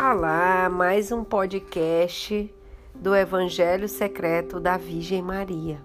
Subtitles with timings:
[0.00, 2.54] Olá, mais um podcast
[2.94, 5.80] do Evangelho Secreto da Virgem Maria.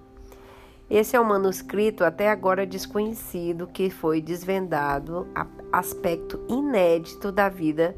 [0.87, 5.27] Esse é um manuscrito até agora desconhecido que foi desvendado
[5.71, 7.97] aspecto inédito da vida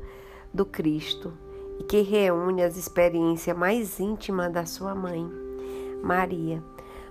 [0.54, 1.34] do Cristo
[1.82, 5.30] e que reúne as experiências mais íntimas da sua mãe,
[6.02, 6.64] Maria.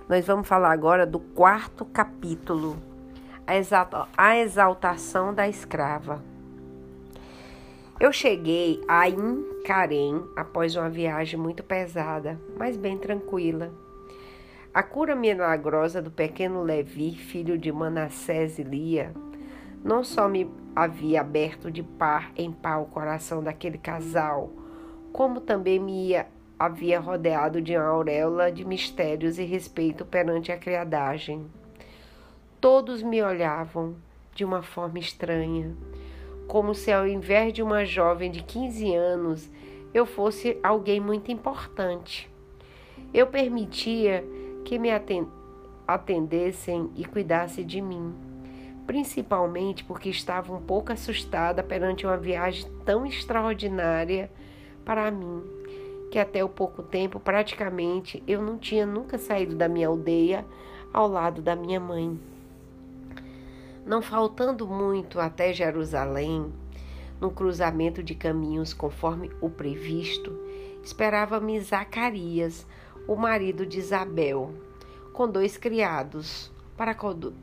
[0.09, 2.75] Nós vamos falar agora do quarto capítulo,
[4.17, 6.34] a exaltação da escrava.
[7.97, 13.71] Eu cheguei a Incarém após uma viagem muito pesada, mas bem tranquila.
[14.73, 19.13] A cura milagrosa do pequeno Levi, filho de Manassés e Lia,
[19.81, 24.51] não só me havia aberto de par em par o coração daquele casal,
[25.13, 26.27] como também me ia,
[26.59, 31.49] havia rodeado de uma auréola de mistérios e respeito perante a criadagem.
[32.59, 33.95] Todos me olhavam
[34.33, 35.73] de uma forma estranha
[36.47, 39.51] como se ao invés de uma jovem de 15 anos
[39.93, 42.29] eu fosse alguém muito importante.
[43.13, 44.23] Eu permitia
[44.63, 44.89] que me
[45.87, 48.13] atendessem e cuidassem de mim,
[48.85, 54.29] principalmente porque estava um pouco assustada perante uma viagem tão extraordinária
[54.83, 55.41] para mim,
[56.11, 60.45] que até o pouco tempo praticamente eu não tinha nunca saído da minha aldeia
[60.93, 62.19] ao lado da minha mãe.
[63.85, 66.51] Não faltando muito até Jerusalém,
[67.21, 70.35] no cruzamento de caminhos conforme o previsto,
[70.83, 72.65] esperava-me Zacarias,
[73.07, 74.51] o marido de Isabel,
[75.13, 76.97] com dois criados, para,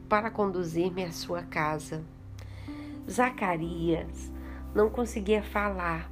[0.09, 2.03] para conduzir-me à sua casa.
[3.09, 4.33] Zacarias
[4.75, 6.11] não conseguia falar,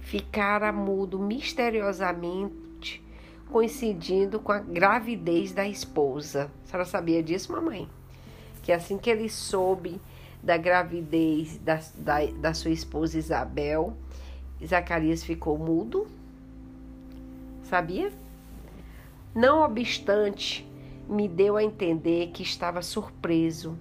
[0.00, 3.00] ficara mudo misteriosamente,
[3.48, 6.50] coincidindo com a gravidez da esposa.
[6.64, 7.88] A senhora sabia disso, mamãe?
[8.62, 10.00] Que assim que ele soube
[10.42, 13.96] da gravidez da, da, da sua esposa Isabel,
[14.64, 16.06] Zacarias ficou mudo.
[17.64, 18.12] Sabia?
[19.34, 20.68] Não obstante,
[21.08, 23.78] me deu a entender que estava surpreso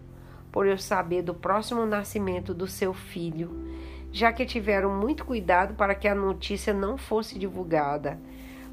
[0.51, 3.51] por eu saber do próximo nascimento do seu filho,
[4.11, 8.19] já que tiveram muito cuidado para que a notícia não fosse divulgada,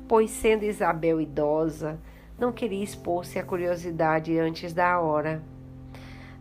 [0.08, 1.98] pois, sendo Isabel idosa,
[2.38, 5.42] não queria expor-se à curiosidade antes da hora.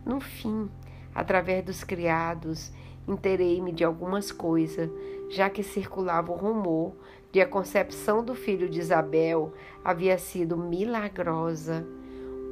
[0.08, 0.70] No fim,
[1.14, 2.72] através dos criados,
[3.06, 4.88] interei-me de algumas coisas,
[5.28, 6.94] já que circulava o rumor
[7.30, 9.52] de a concepção do filho de Isabel
[9.84, 11.86] havia sido milagrosa,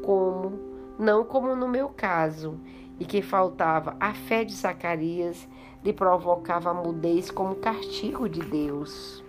[0.04, 0.58] como
[0.98, 2.60] não como no meu caso,
[3.00, 5.48] e que faltava a fé de Zacarias
[5.82, 9.24] lhe provocava a mudez como castigo de Deus.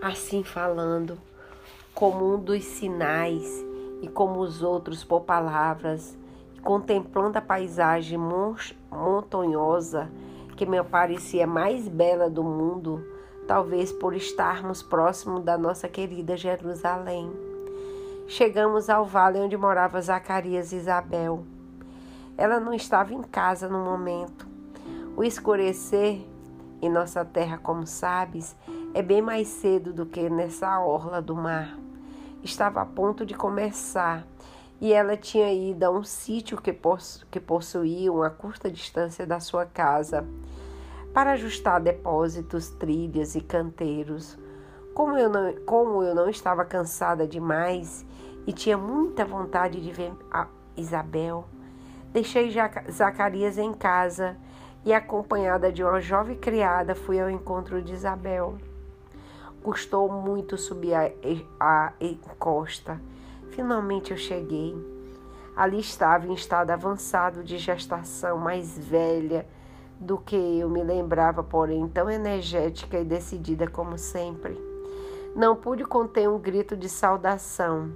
[0.00, 1.20] Assim falando,
[1.94, 3.64] como um dos sinais
[4.02, 6.18] e como os outros por palavras,
[6.62, 8.18] contemplando a paisagem
[8.90, 10.10] montanhosa
[10.56, 13.06] que me parecia mais bela do mundo,
[13.46, 17.32] talvez por estarmos próximo da nossa querida Jerusalém.
[18.26, 21.44] Chegamos ao vale onde morava Zacarias e Isabel.
[22.36, 24.48] Ela não estava em casa no momento.
[25.16, 26.24] O escurecer
[26.80, 28.56] em nossa terra, como sabes,
[28.94, 31.81] é bem mais cedo do que nessa orla do mar
[32.42, 34.26] estava a ponto de começar
[34.80, 39.38] e ela tinha ido a um sítio que, possu que possuía uma curta distância da
[39.38, 40.26] sua casa
[41.14, 44.36] para ajustar depósitos, trilhas e canteiros.
[44.92, 48.04] Como eu não, como eu não estava cansada demais
[48.46, 51.46] e tinha muita vontade de ver a Isabel,
[52.12, 52.52] deixei
[52.90, 54.36] Zacarias em casa
[54.84, 58.58] e, acompanhada de uma jovem criada, fui ao encontro de Isabel.
[59.62, 61.10] Custou muito subir a,
[61.60, 63.00] a encosta.
[63.50, 64.74] Finalmente eu cheguei.
[65.54, 69.46] Ali estava em estado avançado de gestação, mais velha
[70.00, 74.58] do que eu me lembrava, porém tão energética e decidida como sempre.
[75.36, 77.92] Não pude conter um grito de saudação.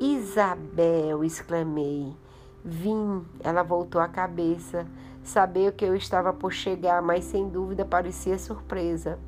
[0.00, 1.22] Isabel!
[1.22, 2.16] exclamei.
[2.64, 4.86] Vim, ela voltou a cabeça.
[5.22, 9.18] Sabia que eu estava por chegar, mas sem dúvida parecia surpresa.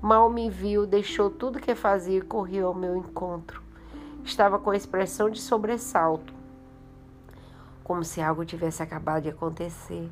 [0.00, 3.60] Mal me viu, deixou tudo que fazia e correu ao meu encontro.
[4.22, 6.32] Estava com a expressão de sobressalto,
[7.82, 10.08] como se algo tivesse acabado de acontecer.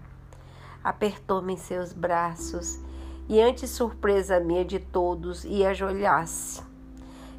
[0.83, 2.81] Apertou-me em seus braços
[3.29, 6.65] e, ante surpresa minha de todos, ia ajoelhar-se,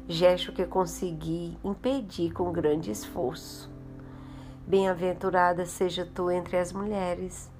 [0.08, 3.70] gesto que consegui impedir com grande esforço.
[4.66, 7.50] Bem-aventurada seja tu entre as mulheres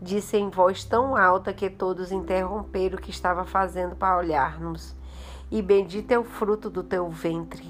[0.00, 4.94] disse em voz tão alta que todos interromperam o que estava fazendo para olhar-nos.
[5.50, 7.66] E bendito é o fruto do teu ventre.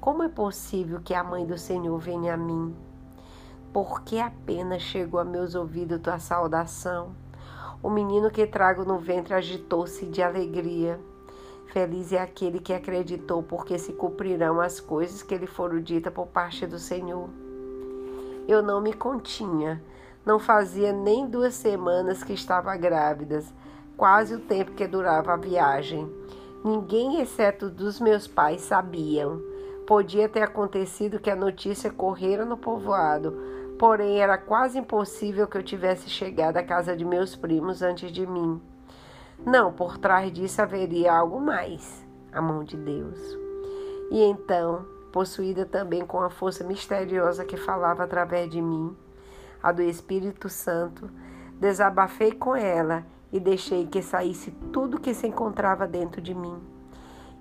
[0.00, 2.74] Como é possível que a mãe do Senhor venha a mim?
[3.72, 7.14] Porque apenas chegou a meus ouvidos tua saudação.
[7.82, 11.00] O menino que trago no ventre agitou-se de alegria.
[11.66, 16.26] Feliz é aquele que acreditou, porque se cumprirão as coisas que lhe foram ditas por
[16.26, 17.28] parte do Senhor.
[18.48, 19.82] Eu não me continha,
[20.24, 23.42] não fazia nem duas semanas que estava grávida,
[23.96, 26.10] quase o tempo que durava a viagem.
[26.64, 29.40] Ninguém, exceto dos meus pais, sabiam.
[29.86, 33.36] Podia ter acontecido que a notícia correra no povoado,
[33.78, 38.26] porém era quase impossível que eu tivesse chegado à casa de meus primos antes de
[38.26, 38.60] mim.
[39.44, 43.18] Não, por trás disso haveria algo mais a mão de Deus.
[44.10, 48.94] E então, possuída também com a força misteriosa que falava através de mim,
[49.62, 51.10] a do Espírito Santo,
[51.58, 56.58] desabafei com ela e deixei que saísse tudo que se encontrava dentro de mim.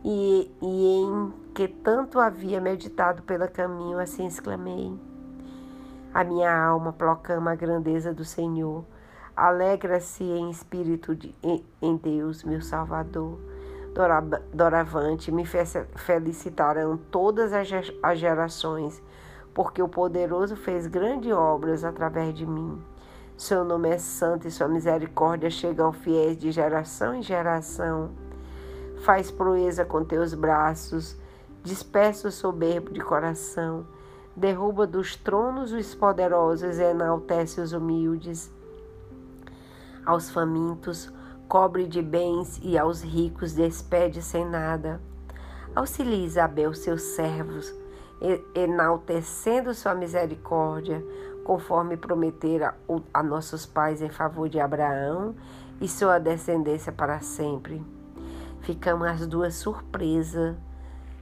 [0.04, 4.98] E, e em que tanto havia meditado pelo caminho, assim exclamei.
[6.14, 8.84] A minha alma proclama a grandeza do Senhor.
[9.36, 13.38] Alegra-se em espírito de, em, em Deus, meu Salvador.
[14.54, 19.02] Doravante me felicitarão todas as gerações,
[19.60, 22.82] porque o poderoso fez grandes obras através de mim.
[23.36, 28.12] Seu nome é santo e sua misericórdia chega ao fiéis de geração em geração.
[29.04, 31.20] Faz proeza com teus braços,
[31.62, 33.86] dispersa o soberbo de coração
[34.34, 38.50] derruba dos tronos os poderosos e enaltece os humildes.
[40.06, 41.12] Aos famintos,
[41.50, 45.02] cobre de bens e aos ricos despede sem nada.
[45.76, 47.74] Auxilie Isabel, seus servos,
[48.54, 51.04] enaltecendo sua misericórdia,
[51.44, 52.76] conforme prometera
[53.14, 55.36] a nossos pais em favor de Abraão
[55.82, 57.84] e sua descendência para sempre.
[58.62, 60.56] Ficamos as duas surpresas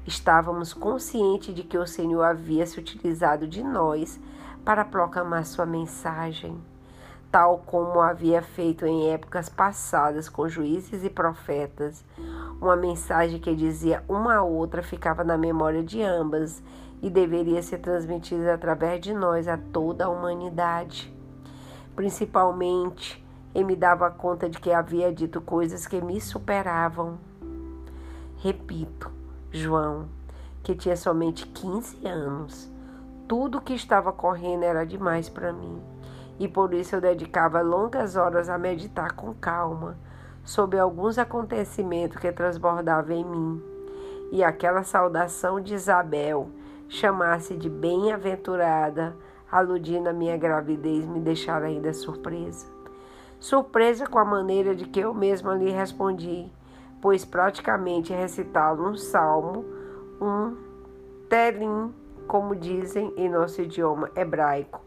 [0.08, 4.18] Estávamos conscientes de que o Senhor havia se utilizado de nós
[4.64, 6.58] para proclamar sua mensagem,
[7.30, 12.06] tal como havia feito em épocas passadas com juízes e profetas.
[12.62, 16.64] Uma mensagem que dizia uma a outra ficava na memória de ambas
[17.02, 21.14] e deveria ser transmitida através de nós a toda a humanidade.
[21.96, 23.24] Principalmente,
[23.54, 27.18] ele me dava conta de que havia dito coisas que me superavam.
[28.38, 29.12] Repito,
[29.52, 30.08] João,
[30.64, 32.70] que tinha somente 15 anos.
[33.28, 35.82] Tudo o que estava correndo era demais para mim,
[36.40, 39.98] e por isso eu dedicava longas horas a meditar com calma
[40.44, 43.64] sobre alguns acontecimentos que transbordavam em mim.
[44.32, 46.50] E aquela saudação de Isabel,
[46.90, 49.16] chamasse de bem-aventurada,
[49.52, 52.68] aludindo à minha gravidez, me deixara ainda surpresa.
[53.40, 56.52] Surpresa com a maneira de que eu mesma lhe respondi
[57.02, 59.66] pois praticamente recitá-lo um salmo,
[60.20, 60.56] um
[61.30, 61.94] telim,
[62.28, 64.82] como dizem em nosso idioma hebraico.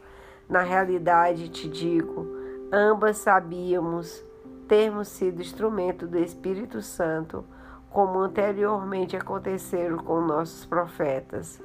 [0.48, 2.26] Na realidade, te digo,
[2.72, 4.24] ambas sabíamos
[4.66, 7.44] termos sido instrumento do Espírito Santo,
[7.90, 11.60] como anteriormente aconteceram com nossos profetas.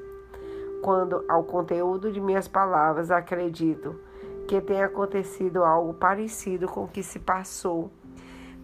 [0.82, 4.00] Quando ao conteúdo de minhas palavras acredito
[4.48, 7.92] que tenha acontecido algo parecido com o que se passou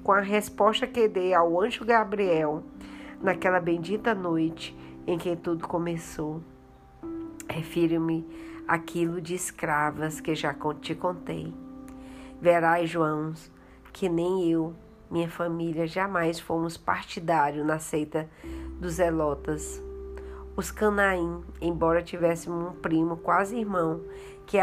[0.03, 2.63] com a resposta que dei ao anjo Gabriel
[3.21, 4.75] naquela bendita noite
[5.05, 6.41] em que tudo começou.
[7.47, 8.25] Refiro-me
[8.67, 11.53] àquilo de escravas que já te contei.
[12.41, 13.33] Verás, João,
[13.93, 14.73] que nem eu,
[15.09, 18.27] minha família, jamais fomos partidários na seita
[18.79, 19.90] dos Elotas.
[20.61, 23.99] Os Canaim, embora tivéssemos um primo, quase irmão,
[24.45, 24.59] que,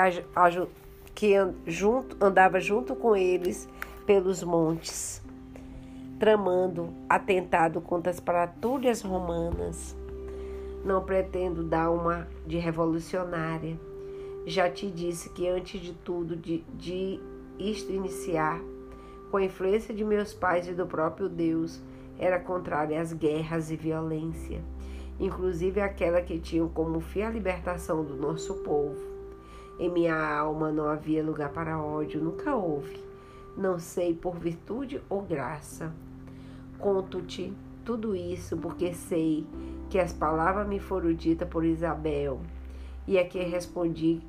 [1.12, 1.34] que
[1.66, 3.68] junto, andava junto com eles
[4.06, 5.20] pelos montes
[6.20, 9.96] tramando atentado contra as patrulhas romanas.
[10.84, 13.76] Não pretendo dar uma de revolucionária.
[14.46, 17.20] Já te disse que antes de tudo, de, de
[17.58, 18.60] isto iniciar,
[19.32, 21.82] com a influência de meus pais e do próprio Deus,
[22.20, 24.62] era contrária às guerras e violência,
[25.18, 28.98] inclusive aquela que tinham como fim a libertação do nosso povo.
[29.78, 33.02] Em minha alma não havia lugar para ódio, nunca houve.
[33.56, 35.92] Não sei por virtude ou graça
[36.78, 37.52] Conto-te
[37.84, 39.44] tudo isso porque sei
[39.90, 42.40] que as palavras me foram ditas por Isabel
[43.04, 44.20] e a que respondi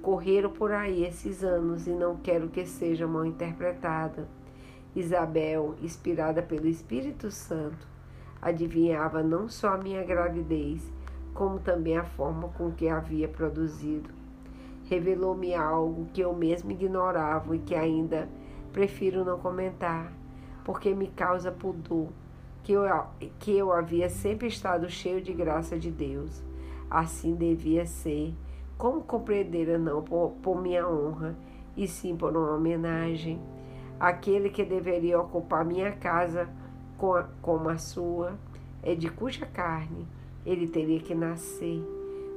[0.00, 4.26] correram por aí esses anos e não quero que seja mal interpretada.
[4.96, 7.86] Isabel, inspirada pelo Espírito Santo,
[8.40, 10.90] adivinhava não só a minha gravidez,
[11.34, 14.10] como também a forma com que havia produzido.
[14.88, 18.28] Revelou-me algo que eu mesmo ignorava e que ainda
[18.72, 20.12] prefiro não comentar
[20.68, 22.08] porque me causa pudor,
[22.62, 22.84] que eu,
[23.38, 26.42] que eu havia sempre estado cheio de graça de Deus.
[26.90, 28.34] Assim devia ser.
[28.76, 31.34] Como compreendera não por, por minha honra,
[31.74, 33.40] e sim por uma homenagem?
[33.98, 36.50] Aquele que deveria ocupar minha casa
[37.40, 38.36] como a sua,
[38.82, 40.06] é de cuja carne
[40.44, 41.82] ele teria que nascer.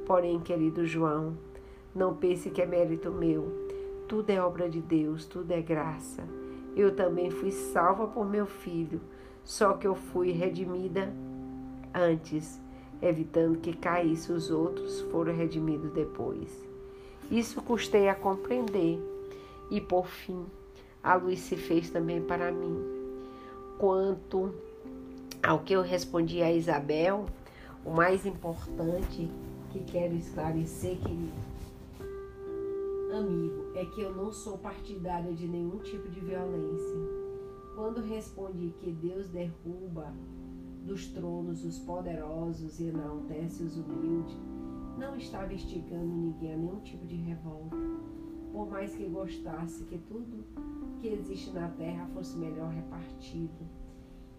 [0.06, 1.36] Porém, querido João,
[1.94, 3.50] não pense que é mérito meu.
[4.08, 6.22] Tudo é obra de Deus, tudo é graça.
[6.76, 9.00] Eu também fui salva por meu filho,
[9.44, 11.12] só que eu fui redimida
[11.94, 12.60] antes,
[13.00, 16.66] evitando que caísse os outros, foram redimidos depois.
[17.30, 19.00] Isso custei a compreender,
[19.70, 20.44] e por fim,
[21.02, 22.91] a luz se fez também para mim
[23.82, 24.54] quanto
[25.42, 27.26] ao que eu respondi a Isabel,
[27.84, 29.28] o mais importante
[29.70, 31.32] que quero esclarecer, querido
[33.12, 36.96] amigo, é que eu não sou partidária de nenhum tipo de violência.
[37.74, 40.14] Quando respondi que Deus derruba
[40.86, 44.36] dos tronos os poderosos e enaltece os humildes,
[44.96, 47.76] não estava instigando ninguém a nenhum tipo de revolta.
[48.52, 50.44] Por mais que gostasse que tudo
[51.00, 53.71] que existe na terra fosse melhor repartido,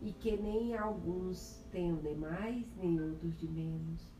[0.04, 4.12] e que nem alguns tenham de mais, nem outros de menos.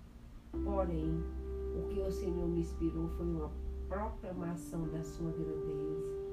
[0.64, 1.22] Porém,
[1.76, 3.52] o que o Senhor me inspirou foi uma
[3.90, 6.24] proclamação da sua grandeza.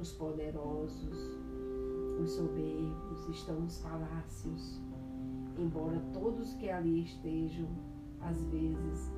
[0.00, 1.38] Os poderosos,
[2.22, 4.80] os soberbos estão nos palácios,
[5.58, 7.68] embora todos que ali estejam,
[8.20, 9.10] às vezes,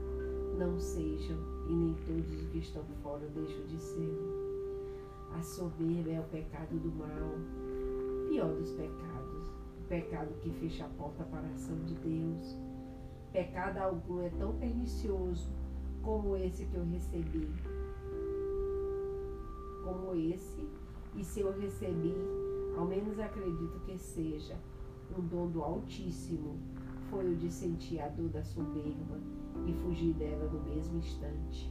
[0.58, 1.36] não sejam,
[1.68, 4.18] e nem todos os que estão fora deixam de ser.
[5.34, 7.38] A soberba é o pecado do mal,
[8.32, 9.46] pior dos pecados,
[9.78, 12.56] o pecado que fecha a porta para a ação de Deus.
[13.30, 15.50] Pecado algum é tão pernicioso
[16.00, 17.46] como esse que eu recebi.
[19.84, 20.66] Como esse,
[21.14, 22.14] e se eu recebi,
[22.74, 24.56] ao menos acredito que seja
[25.14, 26.56] um dom do Altíssimo,
[27.10, 29.20] foi o de sentir a dor da soberba
[29.66, 31.70] e fugir dela no mesmo instante.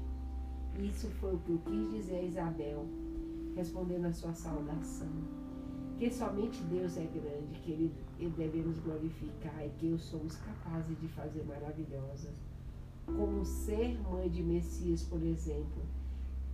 [0.78, 2.86] Isso foi o que eu quis dizer a Isabel
[3.56, 5.41] respondendo a sua saudação.
[6.02, 11.00] Que somente Deus é grande, que Ele, ele devemos glorificar e que eu somos capazes
[11.00, 12.34] de fazer maravilhosas.
[13.06, 15.84] Como ser mãe de Messias, por exemplo,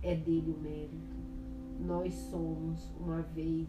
[0.02, 1.16] é dele o mérito.
[1.80, 3.68] Nós somos, uma vez,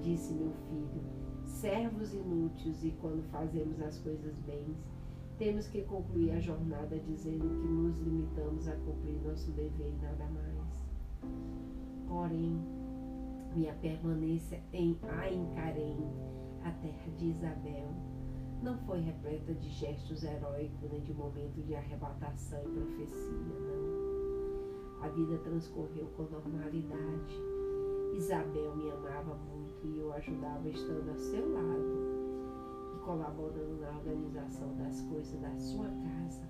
[0.00, 1.02] disse meu filho,
[1.44, 4.76] servos inúteis e quando fazemos as coisas bem,
[5.38, 10.24] temos que concluir a jornada dizendo que nos limitamos a cumprir nosso dever e nada
[10.26, 10.86] mais.
[12.06, 12.62] Porém,
[13.54, 15.98] minha permanência em Aincarém,
[16.64, 17.88] a terra de Isabel,
[18.62, 25.02] não foi repleta de gestos heróicos nem de momento de arrebatação e profecia, não.
[25.02, 27.34] A vida transcorreu com normalidade.
[28.12, 34.76] Isabel me amava muito e eu ajudava estando a seu lado e colaborando na organização
[34.76, 36.42] das coisas da sua casa,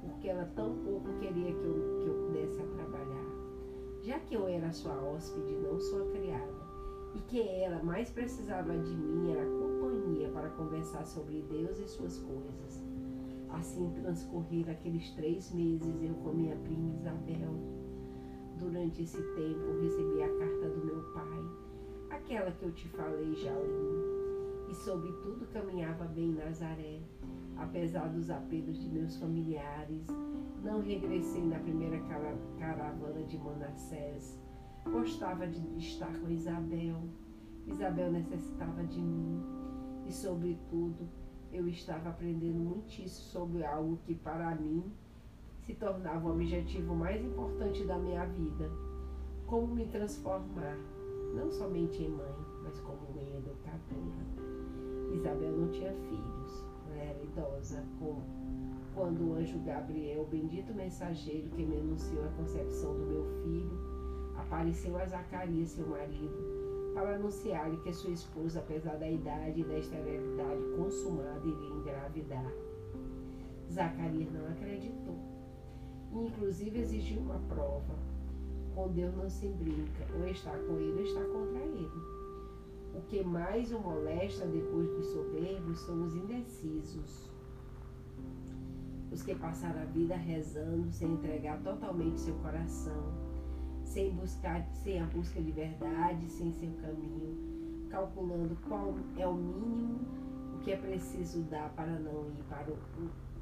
[0.00, 3.07] porque ela tão pouco queria que eu, que eu pudesse trabalhar
[4.08, 6.66] já que eu era sua hóspede, não sua criada,
[7.14, 12.16] e que ela mais precisava de mim era companhia para conversar sobre Deus e suas
[12.20, 12.82] coisas.
[13.50, 17.52] Assim transcorreram aqueles três meses eu com minha prima Isabel.
[18.58, 21.44] Durante esse tempo recebi a carta do meu pai,
[22.08, 27.00] aquela que eu te falei já li, e sobretudo caminhava bem Nazaré,
[27.58, 30.06] apesar dos apelos de meus familiares,
[30.62, 32.00] não regressei na primeira
[32.58, 34.40] caravana de Manassés.
[34.84, 36.96] Gostava de estar com Isabel.
[37.66, 39.42] Isabel necessitava de mim.
[40.06, 41.08] E, sobretudo,
[41.52, 44.90] eu estava aprendendo muitíssimo sobre algo que, para mim,
[45.66, 48.70] se tornava o objetivo mais importante da minha vida:
[49.46, 50.78] como me transformar,
[51.34, 54.48] não somente em mãe, mas como mãe educadora.
[55.12, 55.96] Isabel não tinha era
[57.98, 58.20] com
[58.94, 63.78] quando o anjo Gabriel, bendito mensageiro que me anunciou a concepção do meu filho,
[64.36, 69.78] apareceu a Zacarias, seu marido, para anunciar-lhe que sua esposa, apesar da idade e da
[69.78, 72.52] esterilidade consumada, iria engravidar.
[73.70, 75.14] Zacarias não acreditou
[76.12, 77.94] e, inclusive, exigiu uma prova.
[78.74, 82.18] Com Deus não se brinca, ou está com ele ou está contra ele.
[82.94, 87.27] O que mais o molesta depois dos soberbos são os indecisos
[89.10, 93.12] os que passaram a vida rezando sem entregar totalmente seu coração,
[93.84, 100.28] sem buscar, sem a busca de verdade, sem seu caminho, calculando qual é o mínimo
[100.58, 102.76] o que é preciso dar para não ir para o,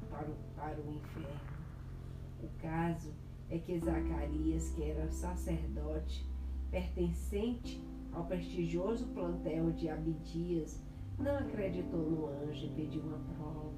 [0.07, 1.39] para o, para o inferno.
[2.43, 3.11] O caso
[3.49, 6.29] é que Zacarias, que era sacerdote,
[6.69, 10.79] pertencente ao prestigioso plantel de Abidias,
[11.17, 13.73] não acreditou no anjo e pediu uma prova.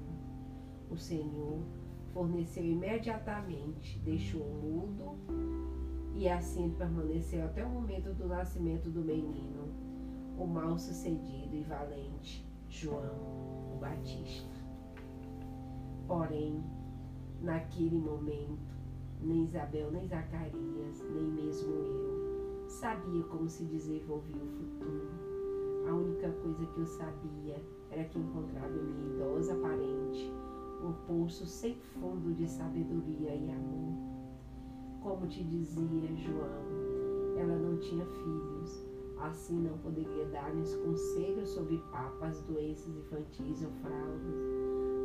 [0.90, 1.62] O Senhor
[2.12, 5.16] forneceu imediatamente, deixou mudo
[6.14, 9.68] E assim permaneceu até o momento do nascimento do menino,
[10.36, 14.50] o mal sucedido e valente João o Batista.
[16.06, 16.62] Porém,
[17.40, 18.76] naquele momento,
[19.22, 25.10] nem Isabel, nem Zacarias, nem mesmo eu sabia como se desenvolvia o futuro.
[25.88, 27.56] A única coisa que eu sabia
[27.90, 30.32] era que encontrava minha idosa parente
[30.82, 33.94] um poço sem fundo de sabedoria e amor.
[35.00, 38.82] Como te dizia João, ela não tinha filhos,
[39.18, 44.34] assim não poderia dar-lhes conselhos sobre papas, doenças infantis ou fraldas.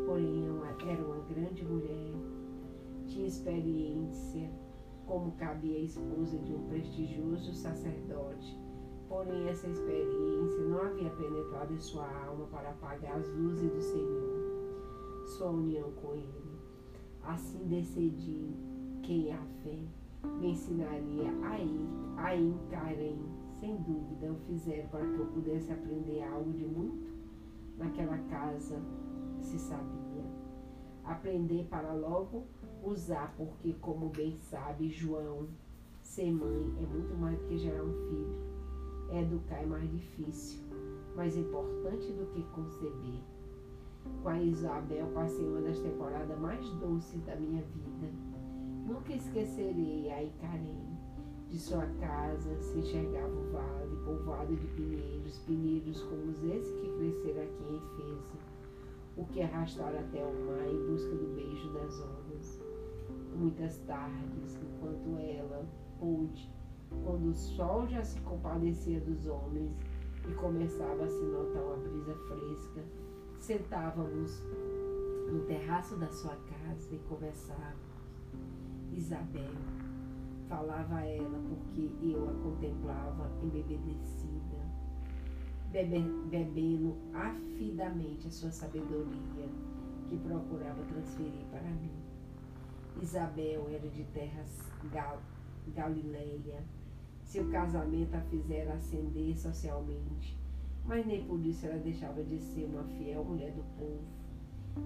[0.05, 0.44] Porém,
[0.88, 2.13] era uma grande mulher
[3.08, 4.50] tinha experiência
[5.05, 8.60] como cabia a esposa de um prestigioso sacerdote.
[9.08, 14.35] Porém, essa experiência não havia penetrado em sua alma para apagar as luzes do Senhor,
[15.25, 16.60] sua união com Ele.
[17.24, 18.53] Assim decidi
[19.01, 19.77] que a fé
[20.39, 23.20] me ensinaria a ir, a encarem,
[23.60, 27.13] sem dúvida, o fizeram para que eu pudesse aprender algo de muito
[27.77, 28.82] naquela casa
[29.39, 30.24] se sabia.
[31.03, 32.44] Aprender para logo
[32.84, 35.48] usar, porque, como bem sabe João,
[36.01, 38.55] ser mãe é muito mais do que gerar um filho.
[39.12, 40.63] Educar é mais difícil,
[41.15, 43.22] mais importante do que conceber.
[44.21, 48.12] Com a Isabel passei uma das temporadas mais doces da minha vida.
[48.85, 50.95] Nunca esquecerei a Icarém.
[51.50, 56.89] De sua casa se enxergava o vale, povoado de pinheiros, pinheiros como os esses que
[56.97, 58.38] cresceram aqui em Efeso,
[59.15, 62.65] o que arrastaram até o mar em busca do beijo das ondas
[63.35, 65.65] muitas tardes, enquanto ela
[66.00, 66.50] pôde,
[67.03, 69.71] quando o sol já se compadecia dos homens
[70.27, 72.83] e começava a se notar uma brisa fresca,
[73.45, 74.41] sentávamos
[75.31, 77.85] no terraço da sua casa e conversávamos.
[78.91, 79.51] Isabel,
[80.49, 84.57] falava a ela porque eu a contemplava embebedecida,
[85.71, 89.47] bebe, bebendo avidamente a sua sabedoria
[90.10, 91.93] que procurava transferir para mim.
[92.99, 95.21] Isabel era de terras gal,
[95.67, 96.63] galileia.
[97.23, 100.36] Seu casamento a fizera ascender socialmente,
[100.88, 104.04] mas nem por isso ela deixava de ser uma fiel mulher do povo,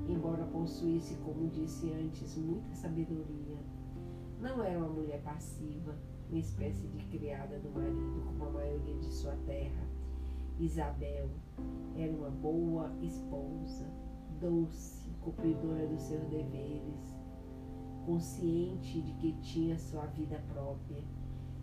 [0.08, 3.58] embora possuísse, como disse antes, muita sabedoria.
[4.42, 5.96] Não era uma mulher passiva,
[6.30, 9.88] uma espécie de criada do marido, como a maioria de sua terra.
[10.60, 11.30] Isabel
[11.98, 13.86] era uma boa esposa,
[14.40, 17.16] doce, cumpridora dos seus deveres,
[18.06, 21.04] consciente de que tinha sua vida própria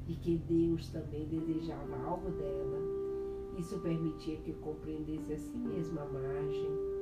[0.06, 3.05] e que Deus também desejava algo dela.
[3.56, 6.96] Isso permitia que compreendesse a si mesma a margem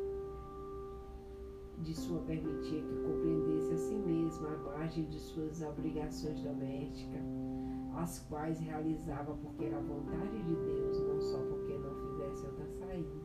[1.79, 7.23] de sua permitia que compreendesse a si mesma a margem de suas obrigações domésticas,
[7.97, 12.67] as quais realizava porque era a vontade de Deus, não só porque não fizesse outra
[12.69, 13.25] saída.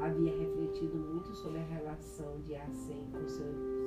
[0.00, 3.80] Havia refletido muito sobre a relação de Assem com seu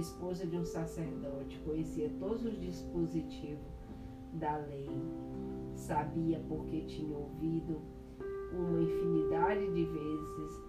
[0.00, 3.66] esposa de um sacerdote, conhecia todos os dispositivos
[4.34, 4.88] da lei,
[5.78, 7.80] sabia porque tinha ouvido
[8.52, 10.62] uma infinidade de vezes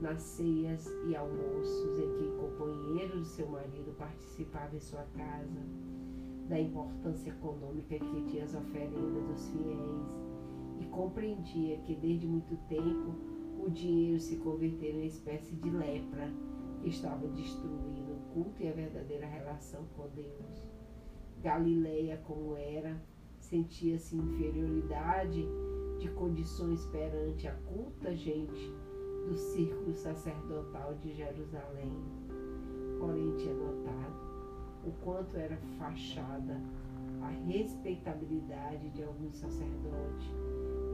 [0.00, 5.60] nas ceias e almoços em que companheiros de seu marido participavam em sua casa,
[6.48, 10.24] da importância econômica que tinha as oferendas dos fiéis,
[10.80, 13.14] e compreendia que desde muito tempo
[13.64, 16.30] o dinheiro se convertera em uma espécie de lepra
[16.80, 20.64] que estava destruindo culto e a verdadeira relação com Deus.
[21.40, 23.00] Galileia, como era,
[23.44, 25.46] sentia-se inferioridade
[25.98, 28.72] de condições perante a culta gente
[29.28, 31.92] do círculo sacerdotal de Jerusalém.
[32.98, 34.24] Porém, tinha notado
[34.86, 36.60] o quanto era fachada
[37.22, 40.30] a respeitabilidade de alguns sacerdotes,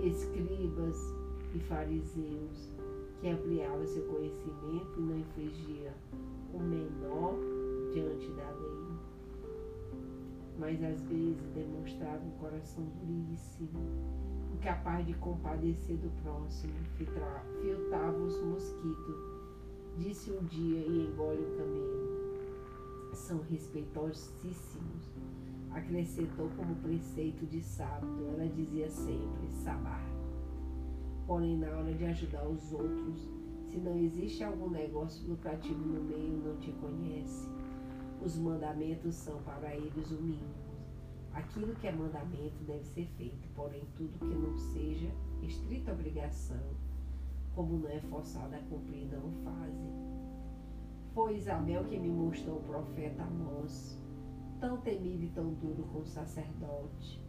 [0.05, 0.97] escribas
[1.55, 2.73] e fariseus
[3.21, 5.93] que ampliava seu conhecimento e não infligia
[6.55, 7.35] o menor
[7.93, 8.69] diante da lei,
[10.59, 13.81] mas às vezes demonstrava um coração duríssimo,
[14.55, 19.17] incapaz de compadecer do próximo, filtrava os mosquitos,
[19.99, 22.21] disse um dia e engole o camelo.
[23.13, 25.11] São respeitosíssimos,
[25.71, 30.05] acrescentou como preceito de sábado, ela dizia sempre, sabar.
[31.27, 33.31] Porém, na hora de ajudar os outros,
[33.71, 37.49] se não existe algum negócio lucrativo no meio, não te conhece.
[38.22, 40.70] Os mandamentos são para eles o mínimo.
[41.33, 45.11] Aquilo que é mandamento deve ser feito, porém tudo que não seja
[45.42, 46.74] estrita obrigação,
[47.54, 49.90] como não é forçado a cumprir, não fazem.
[51.14, 53.98] Foi Isabel que me mostrou o profeta Amós,
[54.61, 57.24] tão temido e tão duro como sacerdote.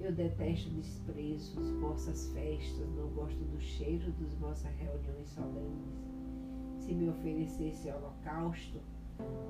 [0.00, 6.02] Eu detesto desprezos, vossas festas, não gosto do cheiro das vossas reuniões solenes.
[6.78, 8.80] Se me oferecesse holocausto,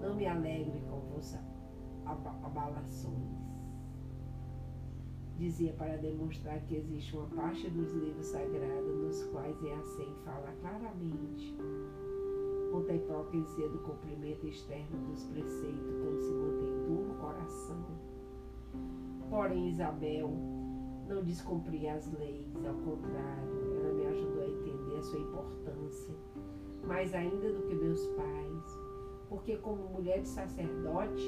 [0.00, 1.40] não me alegre com vossas
[2.04, 3.42] abalações.
[5.38, 10.52] Dizia para demonstrar que existe uma parte dos livros sagrados nos quais é assim fala
[10.60, 11.56] claramente
[12.70, 17.84] contra a hipocrisia do cumprimento externo dos preceitos quando se mantém duro o coração.
[19.28, 20.30] Porém, Isabel
[21.08, 26.14] não descumpria as leis, ao contrário, ela me ajudou a entender a sua importância,
[26.86, 28.78] mais ainda do que meus pais,
[29.32, 31.22] porque como mulher de sacerdote,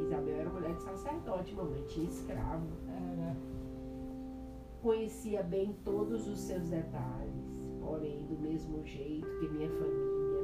[0.00, 2.68] Isabel era mulher de sacerdote, mamãe tinha escravo.
[2.88, 3.36] Era.
[4.80, 7.34] Conhecia bem todos os seus detalhes,
[7.80, 10.40] porém, do mesmo jeito que minha família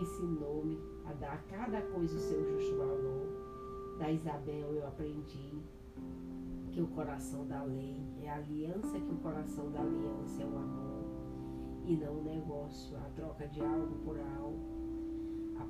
[0.00, 3.98] ensinou-me a dar a cada coisa o seu justo valor.
[3.98, 5.62] Da Isabel eu aprendi
[6.72, 10.56] que o coração da lei é a aliança, que o coração da aliança é o
[10.56, 11.04] amor
[11.84, 14.77] e não o negócio, a troca de algo por algo.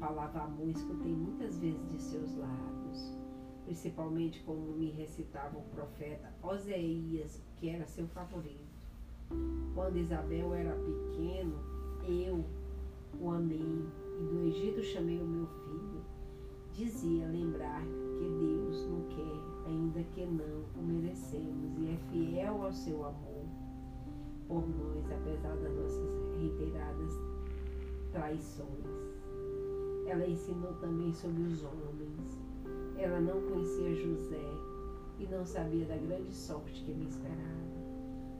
[0.00, 3.18] Palavra amor escutei muitas vezes de seus lábios,
[3.64, 8.68] principalmente como me recitava o profeta Oséias, que era seu favorito.
[9.74, 11.58] Quando Isabel era pequeno,
[12.06, 12.44] eu
[13.20, 13.58] o amei
[14.20, 16.02] e do Egito chamei o meu filho,
[16.72, 22.72] dizia lembrar que Deus não quer, ainda que não o merecemos, e é fiel ao
[22.72, 23.44] seu amor
[24.46, 26.08] por nós, apesar das nossas
[26.38, 27.12] reiteradas
[28.12, 28.77] traições.
[30.08, 32.40] Ela ensinou também sobre os homens.
[32.96, 34.50] Ela não conhecia José
[35.18, 37.38] e não sabia da grande sorte que me esperava.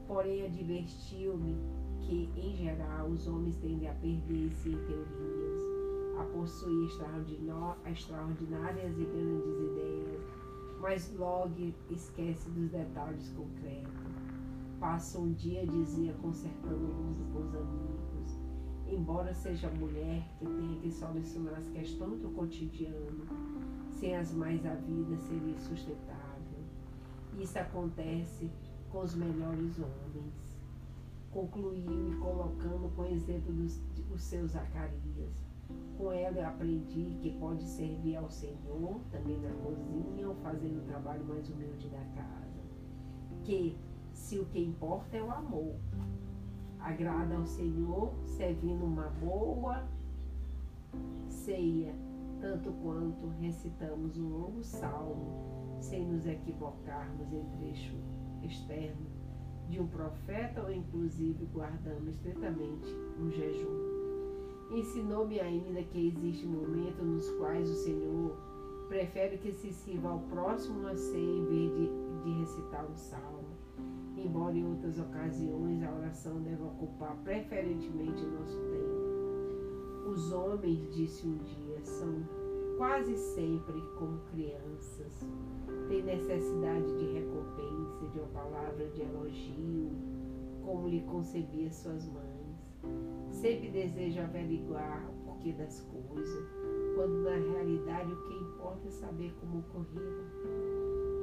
[0.07, 1.57] Porém, advertiu-me
[2.00, 5.78] que, em geral, os homens tendem a perder-se em teorias
[6.18, 6.88] a possuir
[7.87, 10.22] extraordinárias e grandes ideias,
[10.81, 11.54] mas logo
[11.90, 13.92] esquece dos detalhes concretos.
[14.81, 17.97] Passa um dia, dizia, consertando o mundo com os amigos.
[18.90, 23.27] Embora seja mulher que tenha que solucionar as questões do cotidiano,
[23.90, 26.59] sem as mais a vida seria sustentável.
[27.38, 28.51] Isso acontece
[28.90, 30.59] com os melhores homens.
[31.31, 35.48] Concluiu e colocando com exemplo dos, os seus Zacarias
[35.98, 40.87] com ela eu aprendi que pode servir ao Senhor também na cozinha ou fazendo o
[40.87, 42.62] trabalho mais humilde da casa.
[43.42, 43.77] Que
[44.12, 45.74] se o que importa é o amor,
[46.81, 49.87] agrada ao Senhor servindo uma boa
[51.29, 51.95] ceia,
[52.41, 57.97] tanto quanto recitamos um longo salmo, sem nos equivocarmos em trecho
[58.43, 59.07] externo
[59.69, 62.87] de um profeta ou inclusive guardamos estritamente
[63.21, 63.99] um jejum.
[64.71, 68.37] Ensinou-me ainda que existem momentos nos quais o Senhor
[68.88, 71.91] prefere que se sirva ao próximo a ceia em vez de,
[72.25, 73.38] de recitar um salmo.
[74.24, 80.11] Embora em outras ocasiões a oração deve ocupar preferentemente nosso tempo.
[80.11, 82.26] Os homens, disse um dia, são
[82.76, 85.26] quase sempre como crianças.
[85.88, 89.90] Têm necessidade de recompensa, de uma palavra de elogio,
[90.64, 92.38] como lhe concebia suas mães
[93.31, 96.48] sempre deseja averiguar o porquê das coisas,
[96.94, 100.24] quando na realidade o que importa é saber como ocorreram.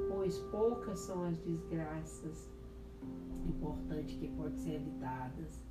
[0.09, 2.49] Pois poucas são as desgraças
[3.47, 5.61] importantes que podem ser evitadas.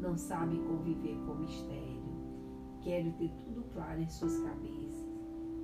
[0.00, 2.02] Não sabe conviver com mistério.
[2.82, 5.08] Querem ter tudo claro em suas cabeças,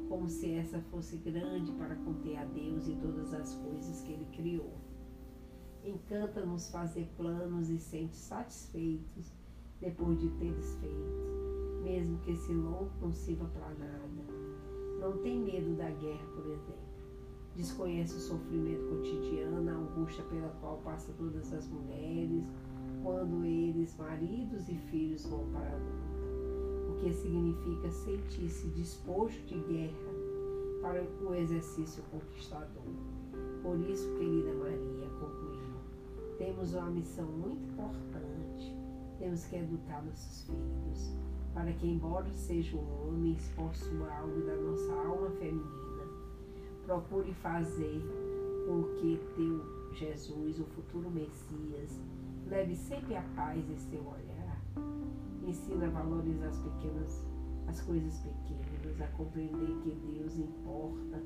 [0.09, 4.27] como se essa fosse grande para conter a Deus e todas as coisas que Ele
[4.37, 4.72] criou.
[5.85, 9.33] Encanta-nos fazer planos e sente satisfeitos
[9.81, 14.09] depois de teres feito, mesmo que esse longo não sirva para nada.
[15.01, 16.78] Não tem medo da guerra, por exemplo.
[17.59, 22.44] Desconhece o sofrimento cotidiano, a angústia pela qual passam todas as mulheres
[23.03, 26.90] quando eles, maridos e filhos, vão para a luta.
[26.90, 30.14] O que significa sentir-se disposto de guerra
[30.81, 32.83] para o exercício conquistador.
[33.62, 35.75] Por isso, querida Maria, concluiu,
[36.38, 38.18] temos uma missão muito importante
[39.18, 41.12] temos que educar nossos filhos,
[41.53, 45.88] para que, embora sejam homens, possua algo da nossa alma feminina.
[46.88, 48.01] Procure fazer
[48.66, 52.01] com que teu Jesus, o futuro Messias,
[52.46, 54.59] leve sempre a paz em seu olhar.
[55.46, 57.27] Ensina a valorizar as pequenas,
[57.66, 61.22] as coisas pequenas, a compreender que Deus importa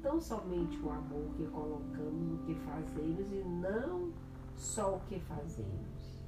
[0.00, 4.12] tão somente o amor que colocamos no que fazemos e não
[4.54, 6.20] só o que fazemos.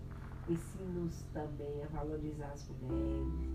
[0.48, 3.48] Ensina-nos também a valorizar as mulheres,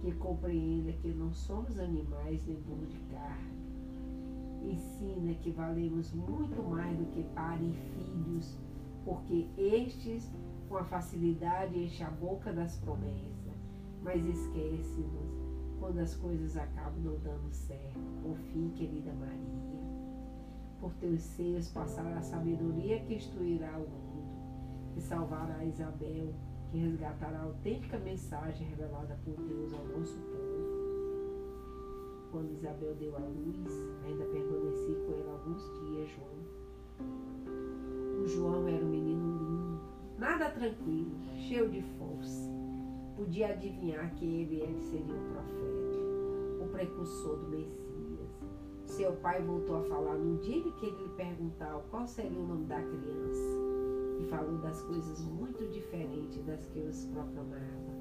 [0.00, 3.71] que compreenda que não somos animais nem burro de carne.
[4.64, 8.58] Ensina que valemos muito mais do que pai e filhos,
[9.04, 10.30] porque estes
[10.68, 13.58] com a facilidade enchem a boca das promessas,
[14.02, 15.42] mas esquece-nos
[15.78, 18.00] quando as coisas acabam não dando certo.
[18.22, 19.82] Por fim, querida Maria,
[20.80, 26.32] por teus seios passará a sabedoria que instruirá o mundo, que salvará Isabel,
[26.70, 30.51] que resgatará a autêntica mensagem revelada por Deus ao nosso povo.
[32.32, 33.70] Quando Isabel deu à luz,
[34.06, 36.32] ainda permaneci com ela alguns dias, João.
[38.22, 39.80] O João era um menino lindo,
[40.16, 42.50] nada tranquilo, cheio de força.
[43.16, 48.30] Podia adivinhar que ele, ele seria um profeta, o precursor do Messias.
[48.86, 52.64] Seu pai voltou a falar no dia que ele lhe perguntou qual seria o nome
[52.64, 53.58] da criança
[54.18, 57.92] e falou das coisas muito diferentes das que eu proclamava.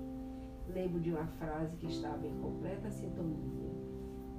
[0.69, 3.70] Lembro de uma frase que estava em completa sintonia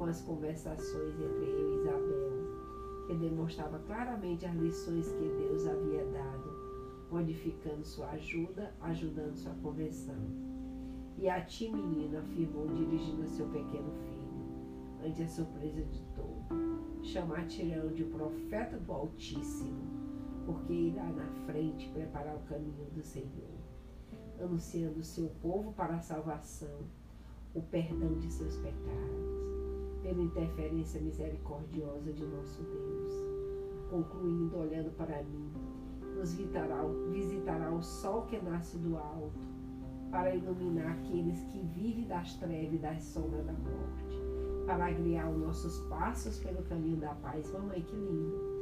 [0.03, 6.05] com as conversações entre eu e Isabel, que demonstrava claramente as lições que Deus havia
[6.07, 6.51] dado,
[7.09, 10.19] modificando sua ajuda, ajudando sua conversão.
[11.17, 17.05] E a ti, menina, afirmou, dirigindo a seu pequeno filho, ante a surpresa de todo,
[17.05, 19.85] chamar-te-ão de profeta do Altíssimo,
[20.45, 23.55] porque irá na frente preparar o caminho do Senhor,
[24.41, 26.81] anunciando seu povo para a salvação,
[27.55, 29.62] o perdão de seus pecados
[30.03, 33.13] pela interferência misericordiosa de nosso Deus.
[33.89, 35.51] Concluindo, olhando para mim,
[36.17, 39.39] nos visitará, visitará o sol que nasce do alto,
[40.11, 44.21] para iluminar aqueles que vivem das trevas e das sombras da morte,
[44.67, 47.51] para agriar os nossos passos pelo caminho da paz.
[47.53, 48.53] Mamãe, que lindo!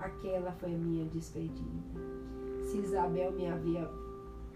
[0.00, 2.00] Aquela foi a minha despedida.
[2.64, 3.88] Se Isabel me havia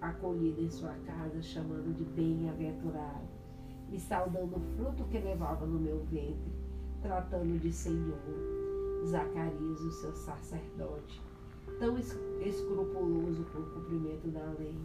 [0.00, 3.25] acolhido em sua casa, chamando de bem-aventurado,
[3.92, 6.52] e saudando o fruto que levava no meu ventre,
[7.02, 8.18] tratando de Senhor.
[9.06, 11.22] Zacarias, o seu sacerdote,
[11.78, 14.76] tão escrupuloso com o cumprimento da lei,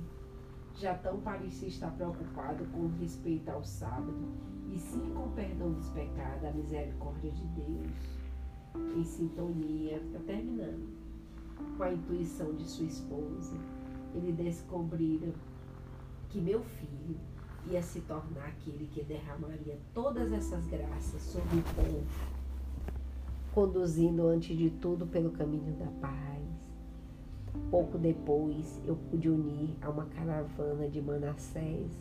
[0.76, 4.28] já tão parecia estar preocupado com respeito ao sábado
[4.72, 8.20] e sim com o perdão dos pecados, a misericórdia de Deus,
[8.96, 10.88] em sintonia, terminando,
[11.78, 13.58] com a intuição de sua esposa,
[14.14, 15.34] ele descobriram
[16.30, 17.18] que meu filho
[17.70, 22.04] ia se tornar aquele que derramaria todas essas graças sobre o povo,
[23.54, 26.42] conduzindo antes de tudo pelo caminho da paz.
[27.70, 31.92] Pouco depois, eu pude unir a uma caravana de Manassés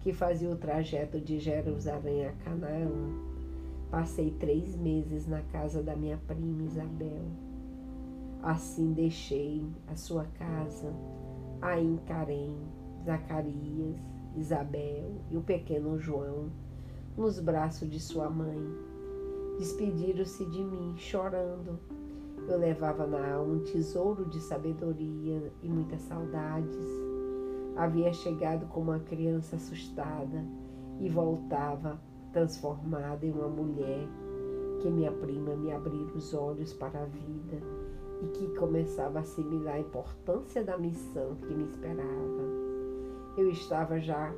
[0.00, 2.90] que fazia o trajeto de Jerusalém a Canaã.
[3.90, 7.24] Passei três meses na casa da minha prima Isabel.
[8.42, 10.92] Assim deixei a sua casa,
[11.60, 11.74] a
[12.06, 12.56] Carém,
[13.04, 13.96] Zacarias,
[14.36, 16.50] Isabel e o pequeno João
[17.16, 18.60] nos braços de sua mãe.
[19.58, 21.78] Despediram-se de mim, chorando.
[22.46, 26.86] Eu levava na alma um tesouro de sabedoria e muitas saudades.
[27.74, 30.44] Havia chegado como uma criança assustada
[31.00, 32.00] e voltava
[32.32, 34.06] transformada em uma mulher
[34.80, 37.58] que minha prima me abriu os olhos para a vida
[38.22, 42.65] e que começava a assimilar a importância da missão que me esperava.
[43.36, 44.34] Eu estava já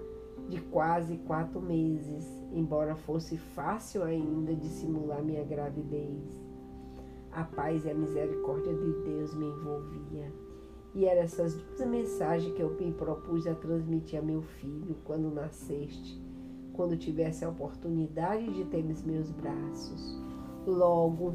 [0.48, 6.42] de quase quatro meses, embora fosse fácil ainda dissimular minha gravidez.
[7.30, 10.32] A paz e a misericórdia de Deus me envolvia.
[10.94, 15.30] E eram essas duas mensagens que eu me propus a transmitir a meu filho quando
[15.30, 16.20] nasceste,
[16.72, 20.20] quando tivesse a oportunidade de ter nos meus braços.
[20.66, 21.34] Logo,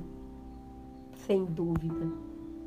[1.13, 2.12] sem dúvida,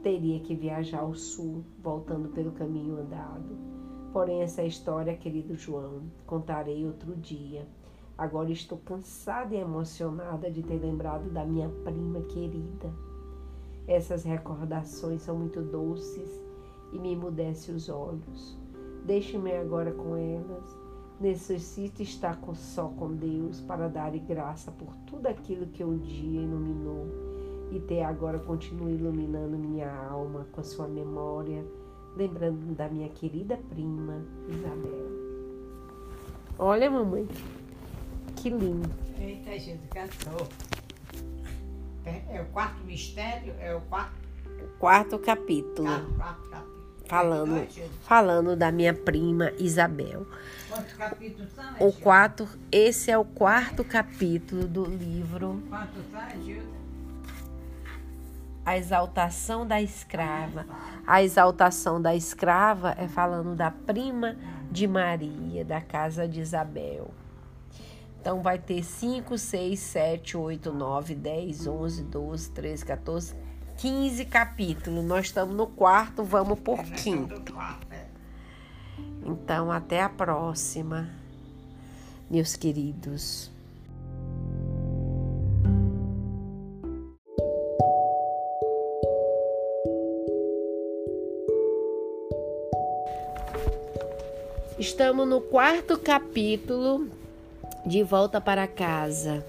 [0.02, 3.75] teria que viajar ao sul, voltando pelo caminho andado
[4.16, 7.68] Porém, essa história, querido João, contarei outro dia.
[8.16, 12.90] Agora estou cansada e emocionada de ter lembrado da minha prima querida.
[13.86, 16.42] Essas recordações são muito doces
[16.94, 18.58] e me emudecem os olhos.
[19.04, 20.78] Deixe-me agora com elas.
[21.20, 26.40] Necessito estar com, só com Deus para dar graça por tudo aquilo que um dia
[26.40, 27.06] iluminou
[27.70, 31.62] e ter agora continue iluminando minha alma com a sua memória
[32.16, 35.06] lembrando da minha querida prima Isabel.
[36.58, 37.28] Olha, mamãe,
[38.36, 38.90] que lindo.
[39.18, 40.48] Eita, gente, cantou.
[42.04, 44.14] É, é o quarto mistério, é o quarto.
[44.46, 45.88] O quarto capítulo.
[45.88, 46.76] Ah, quarto capítulo.
[47.06, 47.68] Falando, é,
[48.02, 50.26] falando da minha prima Isabel.
[50.68, 51.88] Quantos capítulos são?
[51.88, 55.62] O quarto, esse é o quarto capítulo do livro.
[55.68, 56.76] Quantos são, Gilda?
[58.66, 60.66] a exaltação da escrava.
[61.06, 64.36] A exaltação da escrava é falando da prima
[64.70, 67.10] de Maria, da casa de Isabel.
[68.20, 73.36] Então vai ter 5, 6, 7, 8, 9, 10, 11, 12, 13, 14,
[73.76, 75.04] 15 capítulos.
[75.04, 77.40] Nós estamos no quarto, vamos por quinto.
[79.22, 81.08] Então, até a próxima,
[82.28, 83.55] meus queridos.
[94.86, 97.08] Estamos no quarto capítulo
[97.84, 99.44] de Volta para Casa.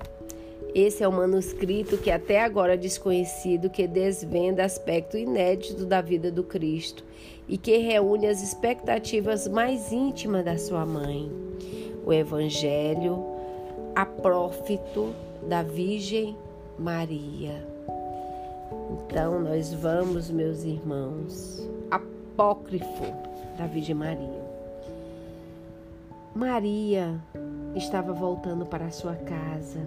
[0.74, 6.32] Esse é o manuscrito que até agora é desconhecido, que desvenda aspecto inédito da vida
[6.32, 7.04] do Cristo
[7.48, 11.32] e que reúne as expectativas mais íntimas da sua mãe.
[12.04, 13.24] O Evangelho
[13.96, 15.14] aprófito
[15.48, 16.36] da Virgem
[16.80, 17.64] Maria.
[18.92, 23.14] Então, nós vamos, meus irmãos, apócrifo
[23.56, 24.47] da Virgem Maria.
[26.38, 27.20] Maria
[27.74, 29.80] estava voltando para sua casa.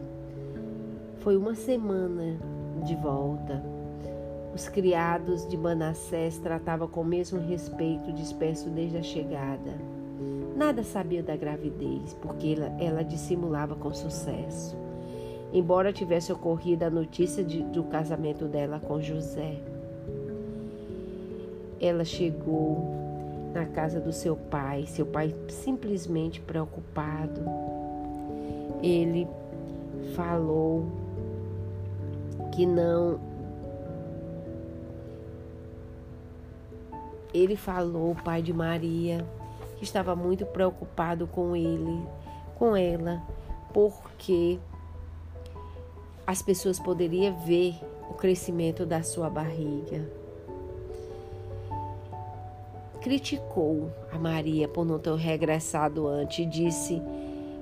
[1.21, 2.41] Foi uma semana
[2.85, 3.63] de volta.
[4.53, 9.71] Os criados de Manassés tratavam com o mesmo respeito disperso desde a chegada.
[10.57, 14.77] Nada sabia da gravidez, porque ela, ela dissimulava com sucesso.
[15.53, 19.61] Embora tivesse ocorrido a notícia de, do casamento dela com José.
[21.81, 23.00] Ela chegou
[23.53, 27.43] na casa do seu pai, seu pai simplesmente preocupado.
[28.83, 29.27] Ele
[30.15, 30.87] falou
[32.53, 33.21] que não.
[37.33, 39.25] Ele falou, o pai de Maria,
[39.77, 42.05] que estava muito preocupado com ele,
[42.57, 43.23] com ela,
[43.73, 44.59] porque
[46.27, 47.75] as pessoas poderiam ver
[48.11, 50.19] o crescimento da sua barriga
[53.01, 57.03] criticou a Maria por não ter regressado antes e disse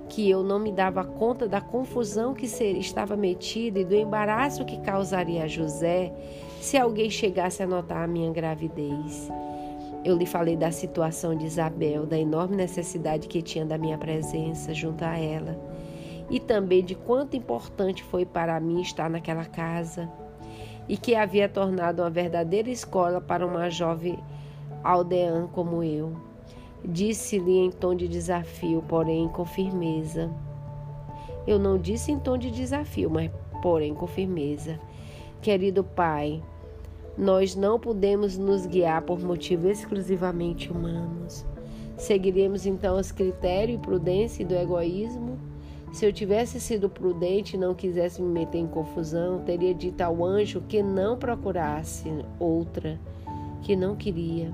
[0.08, 4.78] que eu não me dava conta da confusão que estava metida e do embaraço que
[4.80, 6.12] causaria a José
[6.60, 9.30] se alguém chegasse a notar a minha gravidez.
[10.04, 14.72] Eu lhe falei da situação de Isabel, da enorme necessidade que tinha da minha presença
[14.72, 15.58] junto a ela
[16.30, 20.10] e também de quanto importante foi para mim estar naquela casa
[20.88, 24.18] e que havia tornado uma verdadeira escola para uma jovem
[24.82, 26.12] aldeã como eu.
[26.84, 30.30] Disse-lhe em tom de desafio, porém com firmeza.
[31.46, 33.30] Eu não disse em tom de desafio, mas
[33.62, 34.78] porém com firmeza.
[35.40, 36.42] Querido Pai,
[37.16, 41.44] nós não podemos nos guiar por motivos exclusivamente humanos.
[41.96, 45.36] Seguiremos então os critérios e prudência do egoísmo?
[45.92, 50.24] Se eu tivesse sido prudente e não quisesse me meter em confusão, teria dito ao
[50.24, 53.00] anjo que não procurasse outra,
[53.62, 54.52] que não queria.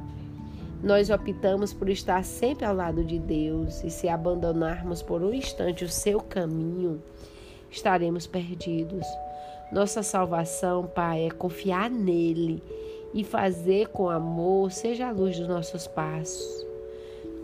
[0.82, 5.84] Nós optamos por estar sempre ao lado de Deus e se abandonarmos por um instante
[5.84, 7.02] o seu caminho,
[7.70, 9.06] estaremos perdidos.
[9.72, 12.62] Nossa salvação, Pai, é confiar nele
[13.14, 16.66] e fazer com amor seja a luz dos nossos passos.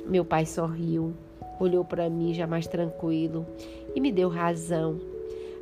[0.07, 1.15] Meu pai sorriu,
[1.59, 3.47] olhou para mim já mais tranquilo
[3.95, 5.01] e me deu razão.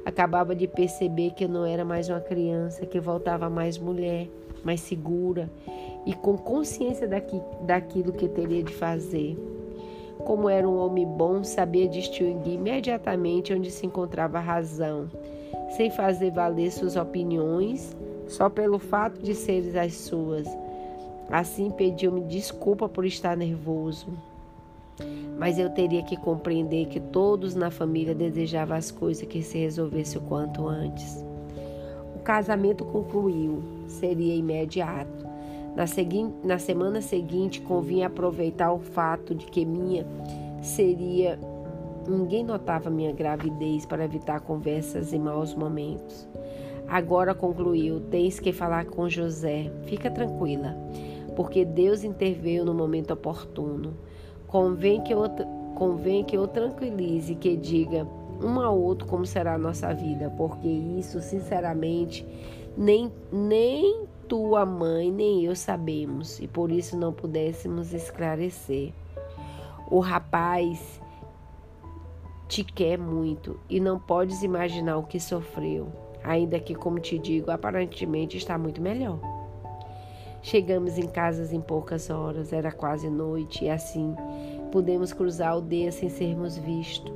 [0.05, 4.29] Acabava de perceber que eu não era mais uma criança, que voltava mais mulher,
[4.65, 5.51] mais segura
[6.07, 9.37] e com consciência daqui, daquilo que teria de fazer.
[10.25, 15.09] Como era um homem bom, sabia distinguir imediatamente onde se encontrava a razão,
[15.77, 20.47] sem fazer valer suas opiniões só pelo fato de serem as suas.
[21.31, 24.09] Assim pediu-me desculpa por estar nervoso.
[25.39, 30.19] Mas eu teria que compreender que todos na família desejavam as coisas que se resolvesse
[30.19, 31.25] o quanto antes.
[32.17, 35.27] O casamento concluiu, seria imediato.
[35.75, 40.07] Na, segui na semana seguinte, convinha aproveitar o fato de que minha
[40.61, 41.39] seria.
[42.09, 46.29] Ninguém notava minha gravidez para evitar conversas e maus momentos.
[46.89, 49.71] Agora concluiu: tens que falar com José.
[49.85, 50.77] Fica tranquila,
[51.37, 53.95] porque Deus interveio no momento oportuno.
[54.47, 55.23] Convém que eu,
[55.75, 58.07] convém que eu tranquilize, que diga
[58.43, 62.27] um ao outro como será a nossa vida, porque isso, sinceramente,
[62.79, 68.93] nem, nem tua mãe nem eu sabemos e por isso não pudéssemos esclarecer.
[69.91, 71.01] O rapaz
[72.47, 75.89] te quer muito e não podes imaginar o que sofreu,
[76.23, 79.19] ainda que, como te digo, aparentemente está muito melhor.
[80.41, 84.15] Chegamos em casas em poucas horas, era quase noite e assim
[84.71, 87.13] pudemos cruzar a aldeia sem sermos vistos.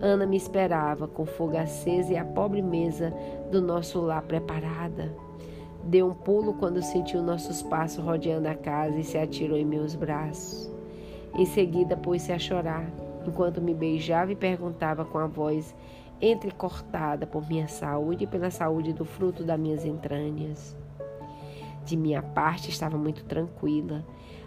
[0.00, 3.14] Ana me esperava com fogo aceso e a pobre mesa
[3.50, 5.14] do nosso lar preparada.
[5.84, 9.94] Deu um pulo quando sentiu nossos passos rodeando a casa e se atirou em meus
[9.94, 10.70] braços.
[11.34, 12.90] Em seguida, pôs-se a chorar.
[13.26, 15.74] enquanto me beijava e perguntava com a voz
[16.20, 20.76] entrecortada por minha saúde e pela saúde do fruto das minhas entranhas.
[21.84, 24.04] De minha parte, estava muito tranquila.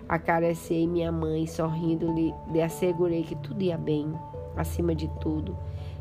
[0.07, 4.13] Acariciei minha mãe, sorrindo-lhe, lhe assegurei que tudo ia bem.
[4.57, 5.57] Acima de tudo,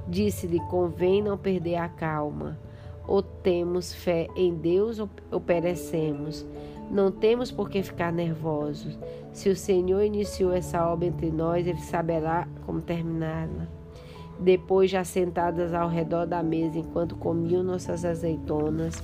[0.07, 2.59] disse-lhe: convém não perder a calma.
[3.09, 6.47] Ou temos fé em Deus ou perecemos.
[6.91, 8.97] Não temos por que ficar nervosos.
[9.33, 13.67] Se o Senhor iniciou essa obra entre nós, Ele saberá como terminá-la.
[14.39, 19.03] Depois, já sentadas ao redor da mesa, enquanto comiam nossas azeitonas,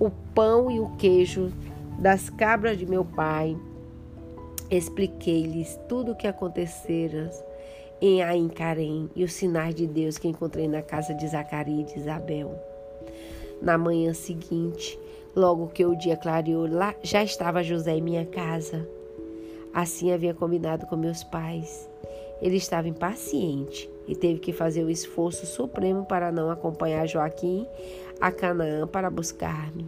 [0.00, 1.52] o pão e o queijo
[1.98, 3.56] das cabras de meu pai,
[4.70, 7.30] expliquei-lhes tudo o que acontecera
[8.00, 11.94] em Ain Carém e os sinais de Deus que encontrei na casa de Zacarias e
[11.94, 12.73] de Isabel.
[13.60, 14.98] Na manhã seguinte,
[15.34, 18.86] logo que o dia clareou, lá já estava José em minha casa.
[19.72, 21.88] Assim havia combinado com meus pais.
[22.40, 27.66] Ele estava impaciente e teve que fazer o esforço supremo para não acompanhar Joaquim
[28.20, 29.86] a Canaã para buscar-me.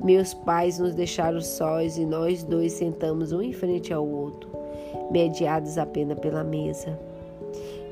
[0.00, 4.48] Meus pais nos deixaram sós e nós dois sentamos um em frente ao outro,
[5.10, 6.98] mediados apenas pela mesa.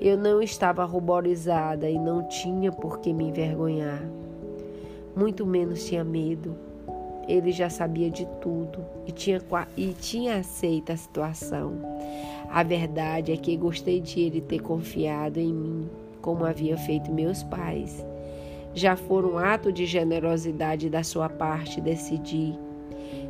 [0.01, 4.03] Eu não estava ruborizada e não tinha por que me envergonhar.
[5.17, 6.55] Muito menos tinha medo.
[7.27, 9.41] Ele já sabia de tudo e tinha,
[9.77, 11.73] e tinha aceito a situação.
[12.51, 15.89] A verdade é que gostei de ele ter confiado em mim,
[16.21, 18.05] como havia feito meus pais.
[18.75, 22.57] Já for um ato de generosidade da sua parte decidir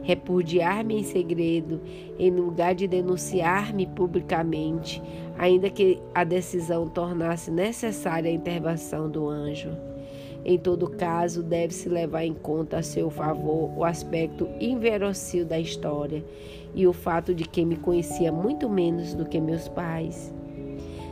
[0.06, 1.80] repudiar-me em segredo,
[2.16, 5.02] em lugar de denunciar-me publicamente,
[5.36, 9.70] ainda que a decisão tornasse necessária a intervenção do anjo.
[10.48, 16.24] Em todo caso, deve-se levar em conta a seu favor o aspecto inverossímil da história
[16.72, 20.32] e o fato de que me conhecia muito menos do que meus pais.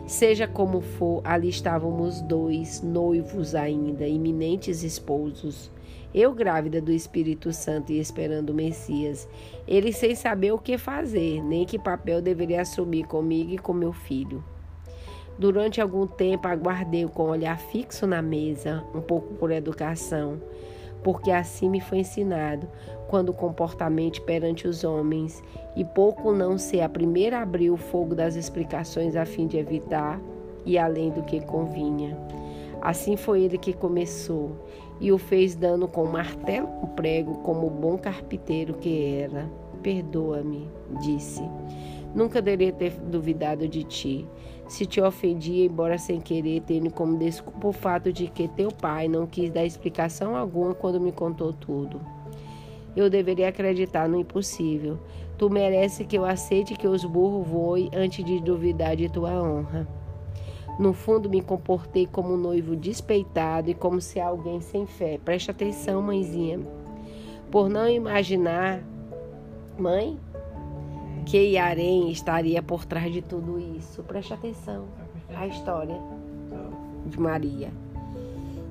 [0.06, 5.68] Seja como for, ali estávamos dois, noivos ainda, iminentes esposos.
[6.14, 9.28] Eu grávida do Espírito Santo e esperando o Messias.
[9.66, 13.92] Ele sem saber o que fazer, nem que papel deveria assumir comigo e com meu
[13.92, 14.44] filho.
[15.38, 20.40] Durante algum tempo aguardei com o olhar fixo na mesa, um pouco por educação,
[21.02, 22.68] porque assim me foi ensinado,
[23.08, 25.42] quando comportamento perante os homens,
[25.76, 29.58] e pouco não ser a primeira a abrir o fogo das explicações a fim de
[29.58, 30.20] evitar
[30.64, 32.16] e além do que convinha.
[32.80, 34.52] Assim foi ele que começou,
[35.00, 39.50] e o fez dando com martelo um prego, como bom carpinteiro que era.
[39.82, 40.70] Perdoa-me,
[41.00, 41.42] disse.
[42.14, 44.28] Nunca deveria ter duvidado de ti.
[44.66, 49.08] Se te ofendia, embora sem querer, tendo como desculpa o fato de que teu pai
[49.08, 52.00] não quis dar explicação alguma quando me contou tudo.
[52.96, 54.98] Eu deveria acreditar no impossível.
[55.36, 59.86] Tu mereces que eu aceite que os burros voem antes de duvidar de tua honra.
[60.78, 65.18] No fundo, me comportei como um noivo despeitado e como se alguém sem fé.
[65.24, 66.60] Preste atenção, mãezinha.
[67.50, 68.82] Por não imaginar,
[69.78, 70.18] mãe,
[71.24, 74.02] que Yarém estaria por trás de tudo isso.
[74.02, 74.86] Preste atenção.
[75.34, 75.98] A história
[77.06, 77.72] de Maria.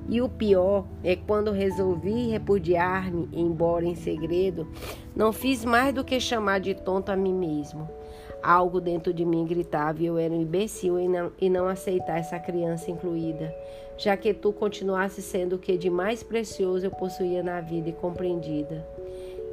[0.08, 4.68] E o pior é quando resolvi repudiar-me, embora em segredo,
[5.16, 7.88] não fiz mais do que chamar de tonto a mim mesmo.
[8.42, 12.18] Algo dentro de mim gritava e eu era um imbecil em não, em não aceitar
[12.18, 13.54] essa criança incluída,
[13.96, 17.92] já que tu continuasse sendo o que de mais precioso eu possuía na vida e
[17.92, 18.86] compreendida,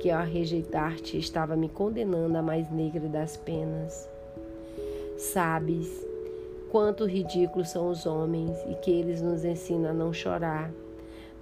[0.01, 4.09] que ao rejeitar-te estava me condenando à mais negra das penas.
[5.17, 5.87] Sabes,
[6.71, 10.71] Quanto ridículos são os homens e que eles nos ensinam a não chorar,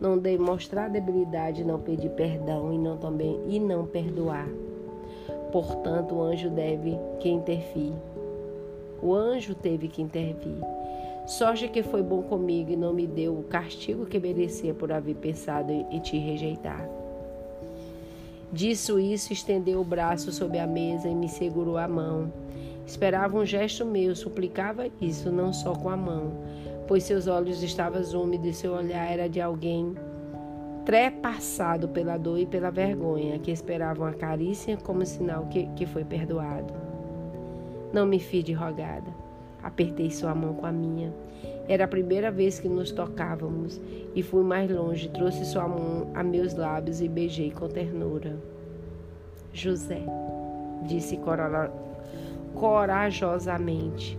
[0.01, 4.47] não demonstrar debilidade, não pedir perdão e não também e não perdoar.
[5.51, 7.93] Portanto, o anjo deve que intervir.
[9.03, 10.57] O anjo teve que intervir.
[11.27, 15.15] Sorte que foi bom comigo e não me deu o castigo que merecia por haver
[15.15, 16.98] pensado em te rejeitar.
[18.51, 22.31] Disso isso, estendeu o braço sobre a mesa e me segurou a mão
[22.89, 26.31] Esperava um gesto meu, suplicava isso, não só com a mão,
[26.87, 29.93] pois seus olhos estavam úmidos e seu olhar era de alguém
[30.85, 36.03] trepassado pela dor e pela vergonha, que esperava uma carícia como sinal que, que foi
[36.03, 36.73] perdoado.
[37.93, 39.13] Não me fiz de rogada.
[39.61, 41.13] Apertei sua mão com a minha.
[41.69, 43.79] Era a primeira vez que nos tocávamos
[44.15, 45.07] e fui mais longe.
[45.09, 48.35] Trouxe sua mão a meus lábios e beijei com ternura.
[49.53, 50.01] José,
[50.87, 51.19] disse
[52.55, 54.17] corajosamente,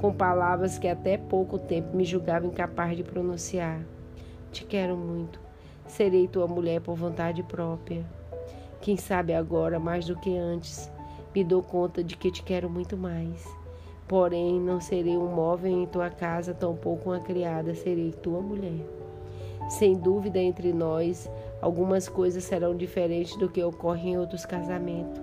[0.00, 3.80] com palavras que até pouco tempo me julgava incapaz de pronunciar.
[4.50, 5.38] Te quero muito.
[5.86, 8.04] Serei tua mulher por vontade própria.
[8.80, 10.90] Quem sabe agora, mais do que antes,
[11.32, 13.57] me dou conta de que te quero muito mais.
[14.08, 18.80] Porém, não serei um móvel em tua casa, tampouco uma criada, serei tua mulher.
[19.68, 21.30] Sem dúvida, entre nós,
[21.60, 25.20] algumas coisas serão diferentes do que ocorre em outros casamentos.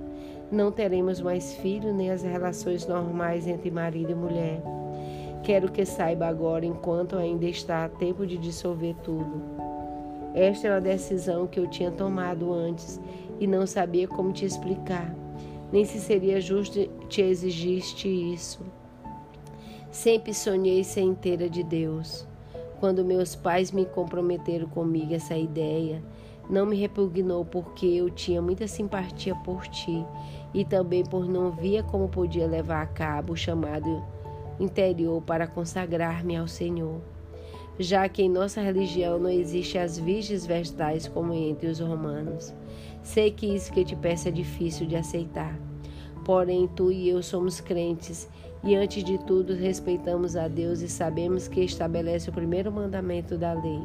[0.51, 4.61] Não teremos mais filhos nem as relações normais entre marido e mulher.
[5.41, 9.41] Quero que saiba agora, enquanto ainda está a tempo de dissolver tudo.
[10.35, 13.01] Esta é uma decisão que eu tinha tomado antes
[13.39, 15.15] e não sabia como te explicar,
[15.75, 18.61] nem se seria justo te exigiste isso.
[19.91, 22.25] Sempre sonhei ser inteira de Deus.
[22.79, 26.01] Quando meus pais me comprometeram comigo essa ideia,
[26.49, 30.05] não me repugnou porque eu tinha muita simpatia por ti
[30.53, 34.01] e também por não via como podia levar a cabo o chamado
[34.57, 37.01] interior para consagrar-me ao Senhor,
[37.77, 42.53] já que em nossa religião não existe as virgens vestais como entre os romanos.
[43.05, 45.55] Sei que isso que te peço é difícil de aceitar.
[46.25, 48.27] Porém, tu e eu somos crentes
[48.63, 53.53] e, antes de tudo, respeitamos a Deus e sabemos que estabelece o primeiro mandamento da
[53.53, 53.79] lei.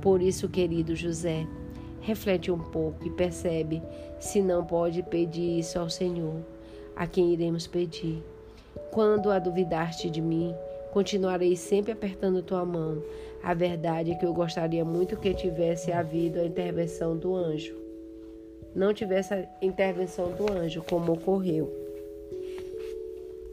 [0.00, 1.48] Por isso, querido José,
[2.00, 3.82] reflete um pouco e percebe
[4.20, 6.36] se não pode pedir isso ao Senhor,
[6.94, 8.22] a quem iremos pedir.
[8.92, 10.54] Quando a duvidar-te de mim,
[10.92, 13.02] continuarei sempre apertando tua mão.
[13.42, 17.77] A verdade é que eu gostaria muito que tivesse havido a intervenção do anjo.
[18.74, 21.72] Não tivesse a intervenção do anjo, como ocorreu.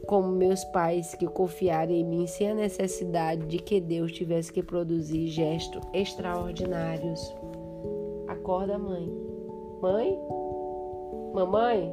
[0.06, 4.62] Como meus pais que confiaram em mim sem a necessidade de que Deus tivesse que
[4.62, 7.34] produzir gestos extraordinários.
[8.28, 9.10] Acorda, mãe.
[9.80, 10.18] Mãe?
[11.34, 11.92] Mamãe?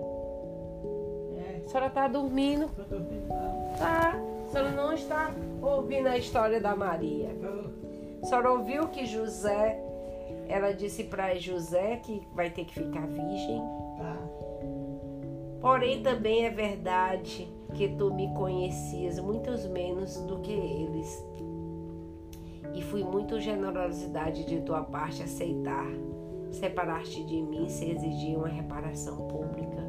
[1.66, 2.70] A senhora está dormindo?
[3.78, 4.20] Tá.
[4.46, 7.30] A senhora não está ouvindo a história da Maria.
[8.22, 9.82] A senhora ouviu que José,
[10.54, 13.60] ela disse para José que vai ter que ficar virgem.
[15.60, 21.26] Porém, também é verdade que tu me conhecias muitos menos do que eles.
[22.76, 25.88] E fui muito generosidade de tua parte aceitar
[26.52, 29.82] separar-te de mim se exigir uma reparação pública.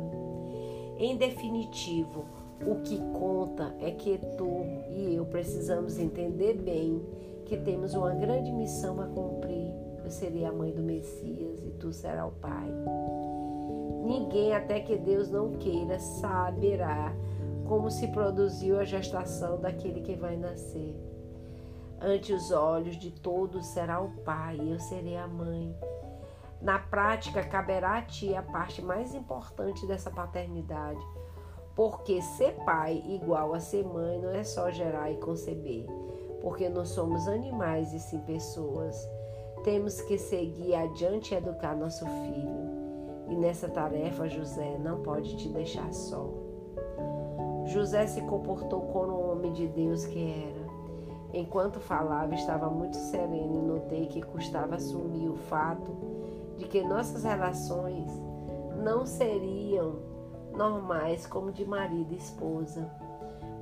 [0.96, 2.24] Em definitivo,
[2.66, 4.64] o que conta é que tu
[4.96, 7.02] e eu precisamos entender bem
[7.44, 9.83] que temos uma grande missão a cumprir.
[10.14, 12.70] Serei a mãe do Messias e tu serás o pai.
[14.04, 17.12] Ninguém, até que Deus não queira, saberá
[17.66, 20.94] como se produziu a gestação daquele que vai nascer.
[22.00, 25.76] Ante os olhos de todos será o pai, e eu serei a mãe.
[26.62, 31.04] Na prática, caberá a ti a parte mais importante dessa paternidade,
[31.74, 35.86] porque ser pai igual a ser mãe não é só gerar e conceber,
[36.40, 38.96] porque não somos animais e sim pessoas.
[39.64, 42.84] Temos que seguir adiante e educar nosso filho.
[43.30, 46.28] E nessa tarefa, José não pode te deixar só.
[47.64, 50.64] José se comportou como um homem de Deus que era.
[51.32, 55.96] Enquanto falava, estava muito sereno e notei que custava assumir o fato
[56.58, 58.12] de que nossas relações
[58.84, 59.96] não seriam
[60.52, 62.86] normais como de marido e esposa.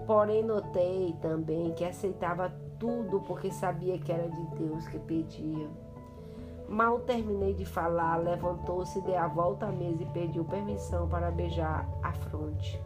[0.04, 5.70] Porém, notei também que aceitava tudo porque sabia que era de Deus que pedia.
[6.68, 11.88] Mal terminei de falar, levantou-se, deu a volta à mesa e pediu permissão para beijar
[12.02, 12.80] a fronte.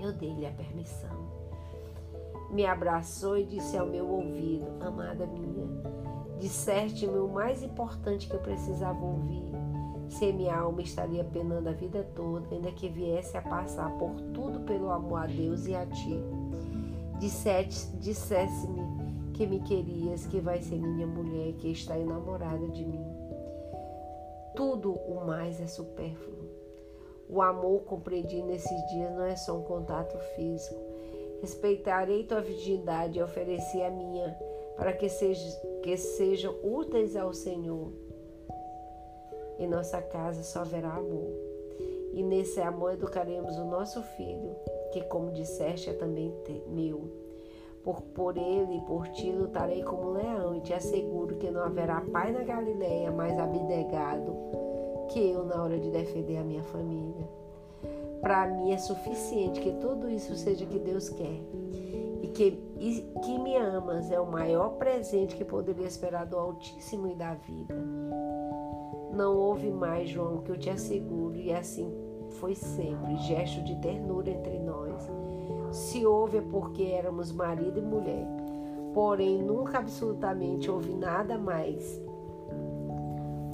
[0.00, 1.22] Eu dei-lhe a permissão.
[2.50, 5.68] Me abraçou e disse ao meu ouvido: Amada minha,
[6.42, 9.44] Disseste-me o mais importante que eu precisava ouvir.
[10.08, 14.58] Se minha alma estaria penando a vida toda, ainda que viesse a passar por tudo
[14.60, 16.20] pelo amor a Deus e a ti.
[17.20, 19.01] Dissesse-me
[19.42, 23.04] que me querias, que vai ser minha mulher, que está enamorada de mim.
[24.54, 26.48] Tudo o mais é supérfluo.
[27.28, 30.80] O amor, compreendi nesses dias, não é só um contato físico.
[31.40, 34.38] Respeitarei tua virgindade e ofereci a minha
[34.76, 37.92] para que, seja, que sejam úteis ao Senhor.
[39.58, 41.32] Em nossa casa só haverá amor.
[42.12, 44.54] E nesse amor educaremos o nosso filho,
[44.92, 46.32] que, como disseste, é também
[46.68, 47.21] meu.
[47.84, 51.62] Por, por ele e por ti lutarei como um leão, e te asseguro que não
[51.62, 54.36] haverá pai na Galileia mais abnegado
[55.08, 57.28] que eu na hora de defender a minha família.
[58.20, 61.42] Para mim é suficiente que tudo isso seja que Deus quer
[62.32, 67.14] que, e que me amas é o maior presente que poderia esperar do Altíssimo e
[67.14, 67.74] da vida.
[69.12, 71.92] Não houve mais, João, que eu te asseguro, e assim
[72.40, 75.06] foi sempre gesto de ternura entre nós.
[75.72, 78.26] Se houve é porque éramos marido e mulher,
[78.92, 81.98] porém nunca absolutamente houve nada mais.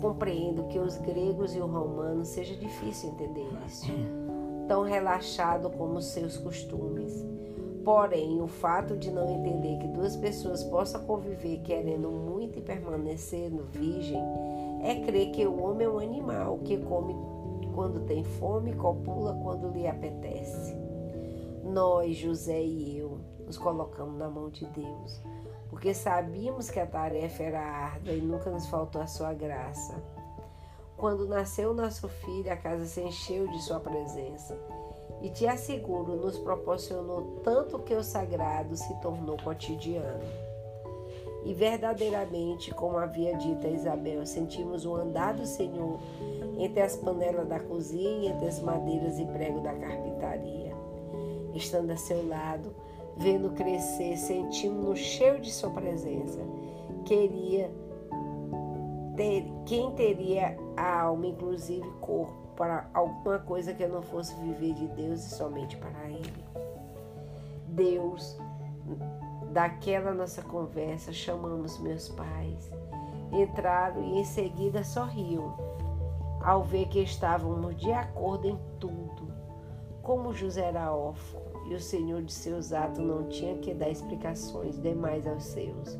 [0.00, 3.86] Compreendo que os gregos e os romanos seja difícil entender isso.
[4.66, 7.24] tão relaxado como seus costumes.
[7.84, 13.64] Porém, o fato de não entender que duas pessoas possam conviver querendo muito e permanecendo
[13.72, 14.22] virgem
[14.82, 17.16] é crer que o homem é um animal que come
[17.74, 20.67] quando tem fome e copula quando lhe apetece.
[21.68, 25.20] Nós, José e eu, nos colocamos na mão de Deus,
[25.68, 30.02] porque sabíamos que a tarefa era árdua e nunca nos faltou a sua graça.
[30.96, 34.58] Quando nasceu nosso filho, a casa se encheu de sua presença
[35.20, 40.24] e te asseguro, nos proporcionou tanto que o sagrado se tornou cotidiano.
[41.44, 46.00] E verdadeiramente, como havia dito a Isabel, sentimos o andar do Senhor
[46.58, 50.57] entre as panelas da cozinha entre as madeiras e prego da carpintaria.
[51.59, 52.72] Estando a seu lado,
[53.16, 56.38] vendo crescer, sentimos-nos cheio de sua presença.
[57.04, 57.68] Queria
[59.16, 64.72] ter, quem teria a alma, inclusive corpo, para alguma coisa que eu não fosse viver
[64.74, 66.44] de Deus e somente para Ele.
[67.66, 68.38] Deus,
[69.50, 72.70] daquela nossa conversa, chamamos meus pais.
[73.32, 75.56] Entraram e em seguida sorriam,
[76.40, 79.26] ao ver que estávamos de acordo em tudo.
[80.04, 84.80] Como José era órfão e o Senhor de seus atos não tinha que dar explicações
[84.80, 85.98] demais aos seus.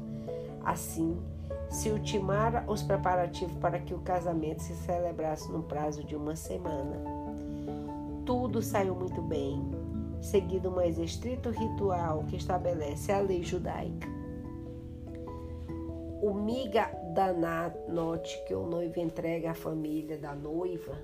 [0.65, 1.19] Assim,
[1.71, 6.97] se ultimara os preparativos para que o casamento se celebrasse no prazo de uma semana.
[8.25, 9.63] Tudo saiu muito bem,
[10.21, 14.09] seguindo o mais estrito ritual que estabelece a lei judaica.
[16.23, 16.91] O miga
[17.89, 20.97] note que o noivo entrega à família da noiva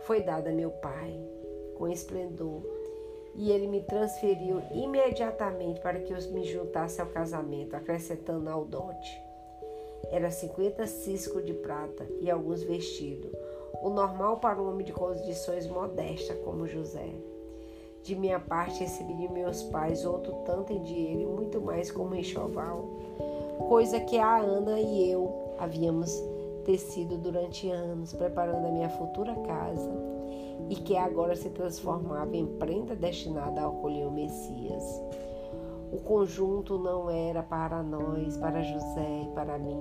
[0.00, 1.37] foi dada a meu pai
[1.78, 2.62] com esplendor
[3.38, 9.22] e ele me transferiu imediatamente para que eu me juntasse ao casamento, acrescentando ao dote.
[10.10, 13.30] Era 50 ciscos de prata e alguns vestidos,
[13.80, 17.14] o normal para um homem de condições modestas como José.
[18.02, 22.16] De minha parte, recebi de meus pais outro tanto em dinheiro e muito mais como
[22.16, 22.88] enxoval,
[23.68, 26.10] coisa que a Ana e eu havíamos
[26.64, 30.17] tecido durante anos, preparando a minha futura casa
[30.68, 34.84] e que agora se transformava em prenda destinada a acolher o Messias.
[35.90, 39.80] O conjunto não era para nós, para José e para mim.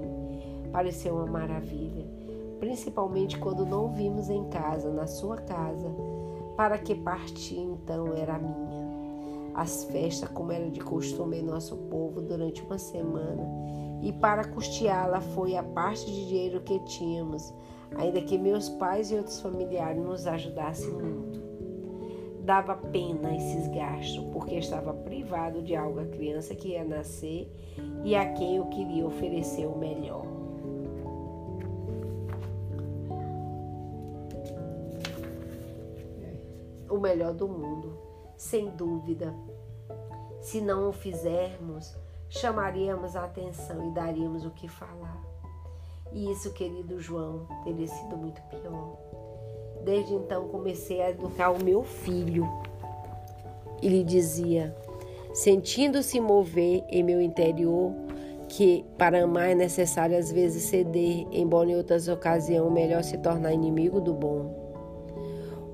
[0.71, 2.05] Pareceu uma maravilha,
[2.59, 5.89] principalmente quando não vimos em casa, na sua casa,
[6.55, 8.88] para que partir então era minha.
[9.53, 13.43] As festas, como era de costume em nosso povo, durante uma semana,
[14.01, 17.53] e para custeá-la foi a parte de dinheiro que tínhamos
[17.95, 21.47] ainda que meus pais e outros familiares nos ajudassem muito.
[22.41, 27.51] Dava pena esses gastos, porque estava privado de algo a criança que ia nascer
[28.03, 30.25] e a quem eu queria oferecer o melhor.
[36.89, 37.97] O melhor do mundo,
[38.38, 39.33] sem dúvida.
[40.39, 41.97] Se não o fizermos,
[42.29, 45.36] chamaríamos a atenção e daríamos o que falar.
[46.11, 48.97] E isso, querido João, teria sido muito pior.
[49.83, 52.47] Desde então comecei a educar o meu filho.
[53.81, 54.75] E lhe dizia,
[55.33, 57.93] sentindo-se mover em meu interior,
[58.49, 63.53] que para amar é necessário às vezes ceder, embora em outras ocasiões melhor se tornar
[63.53, 64.67] inimigo do bom.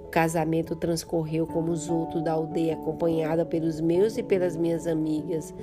[0.04, 5.54] O casamento transcorreu como os outros da aldeia, acompanhada pelos meus e pelas minhas amigas.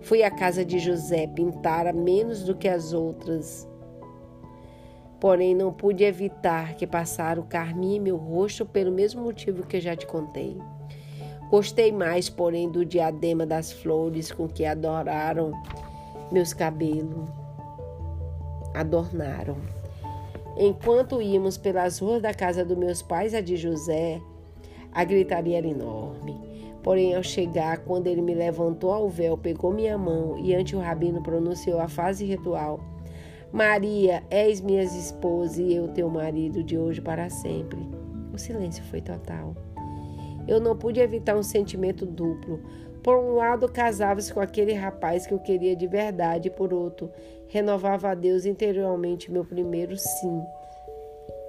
[0.00, 3.66] Fui à casa de José, pintara menos do que as outras
[5.24, 9.80] Porém, não pude evitar que passara o carmim em meu rosto pelo mesmo motivo que
[9.80, 10.58] já te contei.
[11.48, 15.52] Gostei mais, porém, do diadema das flores com que adoraram
[16.30, 17.26] meus cabelos.
[18.74, 19.56] Adornaram.
[20.58, 24.20] Enquanto íamos pelas ruas da casa dos meus pais, a de José,
[24.92, 26.38] a gritaria era enorme.
[26.82, 30.80] Porém, ao chegar, quando ele me levantou ao véu, pegou minha mão e ante o
[30.80, 32.78] rabino pronunciou a fase ritual
[33.54, 37.78] Maria, és minha esposa e eu teu marido de hoje para sempre.
[38.32, 39.54] O silêncio foi total.
[40.48, 42.60] Eu não pude evitar um sentimento duplo.
[43.00, 47.12] Por um lado, casava-se com aquele rapaz que eu queria de verdade, e por outro,
[47.46, 50.42] renovava a Deus interiormente meu primeiro sim.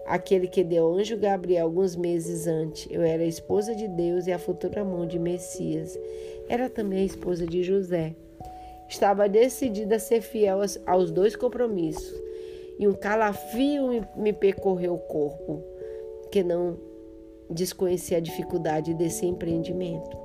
[0.06, 2.88] Aquele que deu anjo Gabriel alguns meses antes.
[2.92, 5.98] Eu era a esposa de Deus e a futura mão de Messias.
[6.48, 8.14] Era também a esposa de José.
[8.88, 12.14] Estava decidida a ser fiel aos dois compromissos,
[12.78, 15.64] e um calafrio me percorreu o corpo,
[16.32, 16.78] que não
[17.50, 20.18] desconhecia a dificuldade desse empreendimento.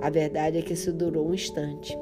[0.00, 1.96] A verdade é que isso durou um instante.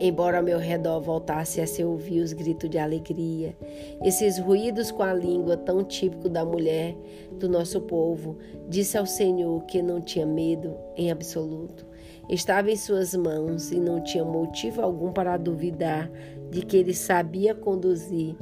[0.00, 3.54] embora ao meu redor voltasse a se ouvir os gritos de alegria,
[4.02, 6.96] esses ruídos com a língua tão típico da mulher
[7.32, 8.36] do nosso povo,
[8.68, 11.86] disse ao Senhor que não tinha medo em absoluto.
[12.32, 16.10] Estava em suas mãos e não tinha motivo algum para duvidar
[16.50, 18.34] de que ele sabia conduzir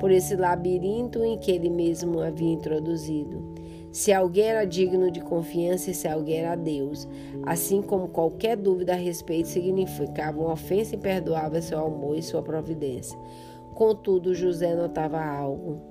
[0.00, 3.54] por esse labirinto em que ele mesmo havia introduzido.
[3.92, 7.06] Se alguém era digno de confiança e se alguém era Deus,
[7.44, 13.16] assim como qualquer dúvida a respeito significava uma ofensa imperdoável seu amor e sua providência.
[13.76, 15.82] Contudo, José notava algo.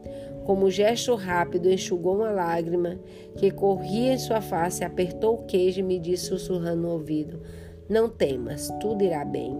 [0.43, 2.99] Como um gesto rápido, enxugou uma lágrima
[3.37, 7.43] que corria em sua face, apertou o queijo e me disse sussurrando no ouvido:
[7.87, 9.55] Não temas, tudo irá bem.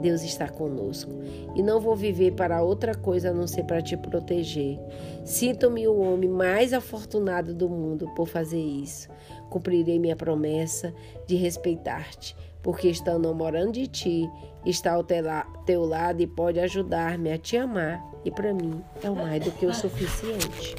[0.00, 1.10] Deus está conosco
[1.54, 4.78] e não vou viver para outra coisa a não ser para te proteger.
[5.24, 9.08] Sinto-me o homem mais afortunado do mundo por fazer isso.
[9.50, 10.94] Cumprirei minha promessa
[11.26, 12.36] de respeitar-te,
[12.66, 14.28] porque estando namorando de ti,
[14.64, 19.14] está ao teu lado e pode ajudar-me a te amar, e para mim é o
[19.14, 20.74] mais do que o suficiente.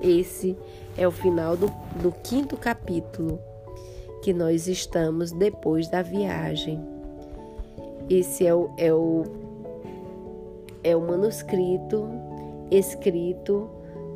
[0.00, 0.56] Esse
[0.96, 1.66] é o final do,
[2.00, 3.40] do quinto capítulo
[4.22, 6.80] que nós estamos depois da viagem.
[8.08, 9.24] Esse é o, é o,
[10.84, 12.08] é o manuscrito
[12.70, 13.68] escrito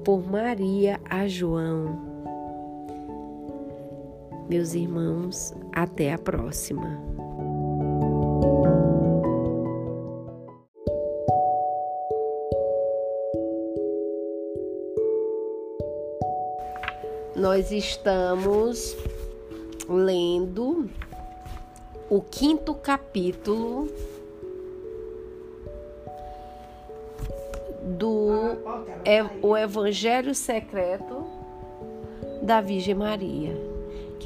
[0.04, 2.05] por Maria a João.
[4.48, 7.00] Meus irmãos, até a próxima.
[17.34, 18.96] Nós estamos
[19.88, 20.88] lendo
[22.08, 23.88] o quinto capítulo
[27.82, 28.30] do
[29.04, 31.24] é, o Evangelho Secreto
[32.42, 33.56] da Virgem Maria,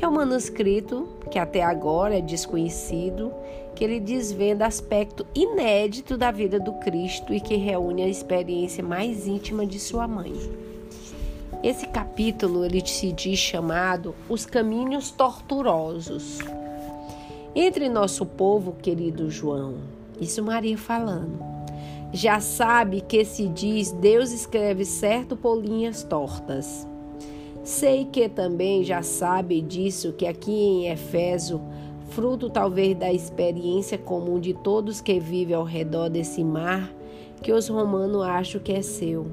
[0.00, 3.30] que é um manuscrito que até agora é desconhecido,
[3.74, 9.26] que ele desvenda aspecto inédito da vida do Cristo e que reúne a experiência mais
[9.26, 10.32] íntima de sua mãe.
[11.62, 16.38] Esse capítulo ele se diz chamado Os Caminhos Torturosos.
[17.54, 19.74] Entre nosso povo, querido João,
[20.18, 21.38] isso Maria falando,
[22.10, 26.88] já sabe que se diz Deus escreve certo por linhas tortas.
[27.62, 31.60] Sei que também já sabe disso que aqui em Efeso,
[32.08, 36.90] fruto talvez da experiência comum de todos que vivem ao redor desse mar,
[37.42, 39.26] que os romanos acham que é seu.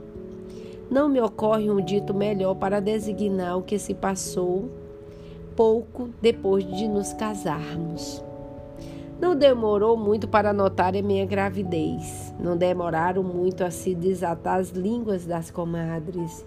[0.89, 4.69] Não me ocorre um dito melhor para designar o que se passou
[5.55, 8.23] pouco depois de nos casarmos.
[9.19, 12.32] Não demorou muito para notar a minha gravidez.
[12.39, 16.45] Não demoraram muito a se desatar as línguas das comadres.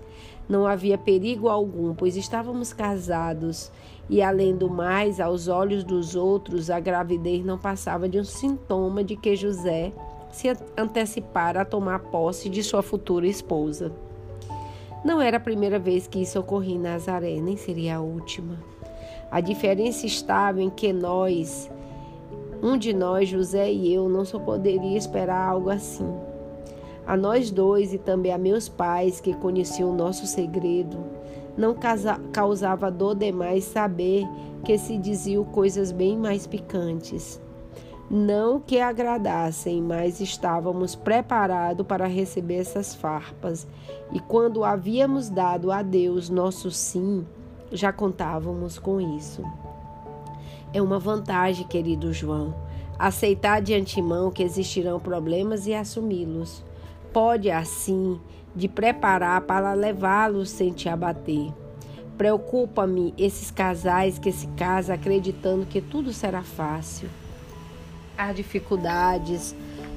[0.50, 3.70] Não havia perigo algum, pois estávamos casados
[4.08, 9.04] e, além do mais, aos olhos dos outros, a gravidez não passava de um sintoma
[9.04, 9.92] de que José
[10.32, 13.92] se antecipara a tomar posse de sua futura esposa.
[15.04, 18.58] Não era a primeira vez que isso ocorria em Nazaré, nem seria a última.
[19.30, 21.70] A diferença estava em que nós,
[22.60, 26.12] um de nós, José e eu, não só poderia esperar algo assim.
[27.10, 30.96] A nós dois e também a meus pais, que conheciam o nosso segredo,
[31.58, 31.74] não
[32.32, 34.24] causava dor demais saber
[34.64, 37.40] que se diziam coisas bem mais picantes.
[38.08, 43.66] Não que agradassem, mas estávamos preparados para receber essas farpas,
[44.12, 47.26] e quando havíamos dado a Deus nosso sim,
[47.72, 49.42] já contávamos com isso.
[50.72, 52.54] É uma vantagem, querido João,
[52.96, 56.69] aceitar de antemão que existirão problemas e assumi-los.
[57.12, 58.20] Pode, assim,
[58.54, 61.52] de preparar para levá-los sem te abater.
[62.16, 67.08] Preocupa-me esses casais que se casam acreditando que tudo será fácil.
[68.16, 69.54] As dificuldades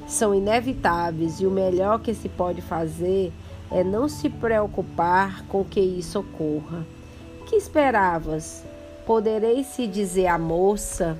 [0.07, 3.32] são inevitáveis e o melhor que se pode fazer
[3.72, 6.86] é não se preocupar com que isso ocorra
[7.53, 8.64] que esperavas?
[9.05, 11.16] Poderei se dizer a moça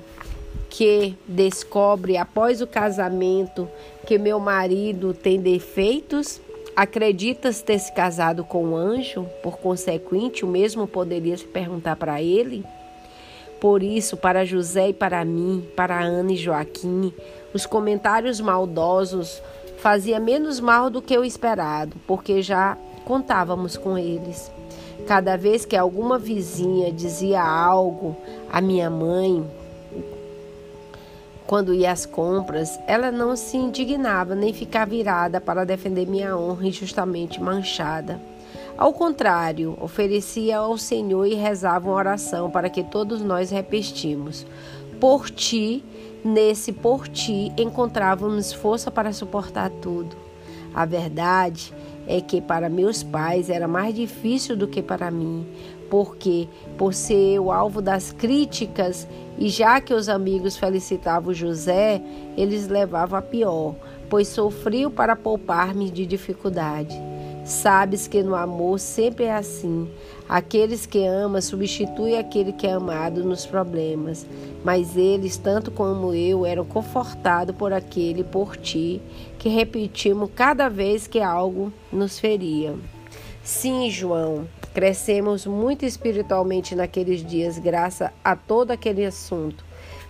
[0.68, 3.68] que descobre após o casamento
[4.04, 6.40] que meu marido tem defeitos?
[6.76, 9.26] Acreditas ter se casado com um anjo?
[9.42, 12.64] Por consequente, o mesmo poderia se perguntar para ele?
[13.60, 17.14] Por isso, para José e para mim, para Ana e Joaquim,
[17.54, 19.40] os comentários maldosos
[19.78, 24.52] faziam menos mal do que o esperado, porque já contávamos com eles.
[25.06, 28.16] Cada vez que alguma vizinha dizia algo
[28.52, 29.44] à minha mãe,
[31.46, 36.66] quando ia às compras, ela não se indignava nem ficava virada para defender minha honra
[36.66, 38.20] injustamente manchada.
[38.76, 44.46] Ao contrário, oferecia ao Senhor e rezava uma oração para que todos nós repetimos:
[44.98, 45.84] Por ti
[46.24, 50.16] Nesse por ti encontrávamos força para suportar tudo.
[50.74, 51.70] A verdade
[52.06, 55.46] é que para meus pais era mais difícil do que para mim,
[55.90, 59.06] porque, por ser o alvo das críticas,
[59.38, 62.00] e já que os amigos felicitavam José,
[62.36, 63.74] eles levavam a pior,
[64.08, 66.94] pois sofriam para poupar-me de dificuldade.
[67.44, 69.90] Sabes que no amor sempre é assim.
[70.26, 74.26] Aqueles que amam substituem aquele que é amado nos problemas,
[74.64, 79.02] mas eles, tanto como eu, eram confortados por aquele por ti,
[79.38, 82.74] que repetimos cada vez que algo nos feria.
[83.42, 89.64] Sim, João, crescemos muito espiritualmente naqueles dias, graças a todo aquele assunto.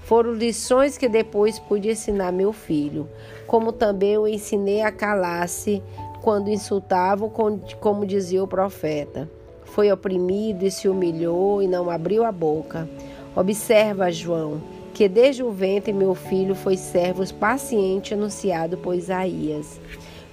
[0.04, 3.08] Foram lições que depois pude ensinar meu filho,
[3.46, 5.82] como também eu ensinei a calar-se
[6.22, 7.30] quando insultavam,
[7.78, 9.30] como dizia o profeta.
[9.66, 12.88] Foi oprimido e se humilhou e não abriu a boca.
[13.36, 14.62] Observa, João,
[14.94, 19.80] que desde o ventre meu filho foi servo paciente anunciado por Isaías,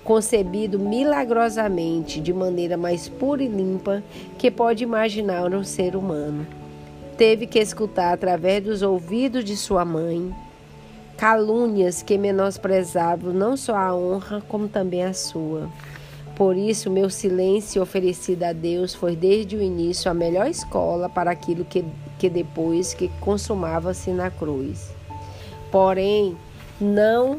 [0.04, 4.04] concebido milagrosamente de maneira mais pura e limpa
[4.38, 6.46] que pode imaginar um ser humano.
[7.18, 10.34] Teve que escutar através dos ouvidos de sua mãe
[11.22, 15.70] calúnias que menosprezavam não só a honra, como também a sua.
[16.36, 21.30] Por isso, meu silêncio oferecido a Deus foi desde o início a melhor escola para
[21.30, 21.86] aquilo que,
[22.18, 24.90] que depois que consumava-se na cruz.
[25.72, 26.36] Porém,
[26.80, 27.38] não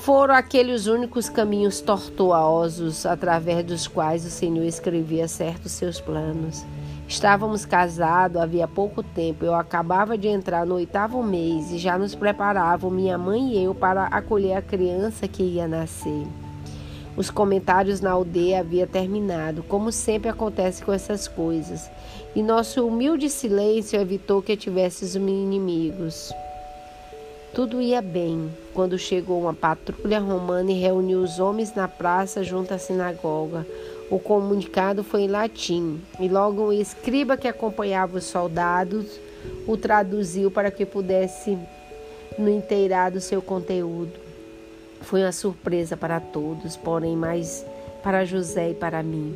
[0.00, 6.64] foram aqueles únicos caminhos tortuosos através dos quais o Senhor escrevia certos seus planos.
[7.06, 9.44] Estávamos casados havia pouco tempo.
[9.44, 13.74] Eu acabava de entrar no oitavo mês e já nos preparavam, minha mãe e eu,
[13.74, 16.26] para acolher a criança que ia nascer.
[17.14, 21.90] Os comentários na aldeia havia terminado, como sempre acontece com essas coisas,
[22.34, 26.32] e nosso humilde silêncio evitou que tivéssemos inimigos.
[27.52, 32.72] Tudo ia bem quando chegou uma patrulha romana e reuniu os homens na praça junto
[32.72, 33.66] à sinagoga.
[34.08, 39.18] O comunicado foi em latim e logo o escriba que acompanhava os soldados
[39.66, 41.58] o traduziu para que pudesse
[42.38, 44.12] no inteirado seu conteúdo.
[45.00, 47.66] Foi uma surpresa para todos, porém mais
[48.00, 49.34] para José e para mim.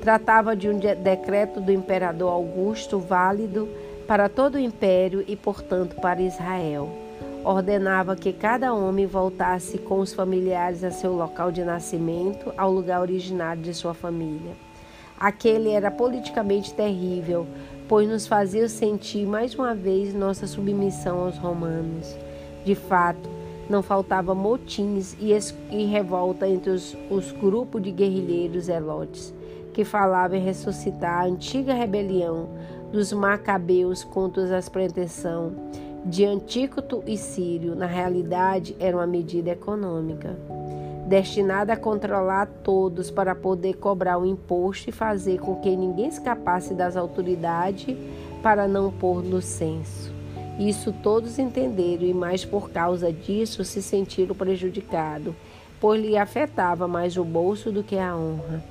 [0.00, 3.68] Tratava de um decreto do imperador Augusto válido
[4.06, 7.09] para todo o império e, portanto, para Israel
[7.44, 13.00] ordenava que cada homem voltasse com os familiares a seu local de nascimento, ao lugar
[13.00, 14.52] originário de sua família.
[15.18, 17.46] Aquele era politicamente terrível,
[17.88, 22.14] pois nos fazia sentir mais uma vez nossa submissão aos romanos.
[22.64, 23.28] De fato,
[23.68, 25.32] não faltava motins e,
[25.70, 29.32] e revolta entre os, os grupos de guerrilheiros elotes,
[29.72, 32.48] que falavam em ressuscitar a antiga rebelião
[32.92, 35.52] dos macabeus contra as pretensões
[36.04, 40.36] de Antícoto e Sírio, na realidade, era uma medida econômica,
[41.06, 46.72] destinada a controlar todos para poder cobrar o imposto e fazer com que ninguém escapasse
[46.72, 47.96] das autoridades
[48.42, 50.10] para não pôr no censo.
[50.58, 55.34] Isso todos entenderam e mais por causa disso se sentiram prejudicados,
[55.80, 58.62] pois lhe afetava mais o bolso do que a honra.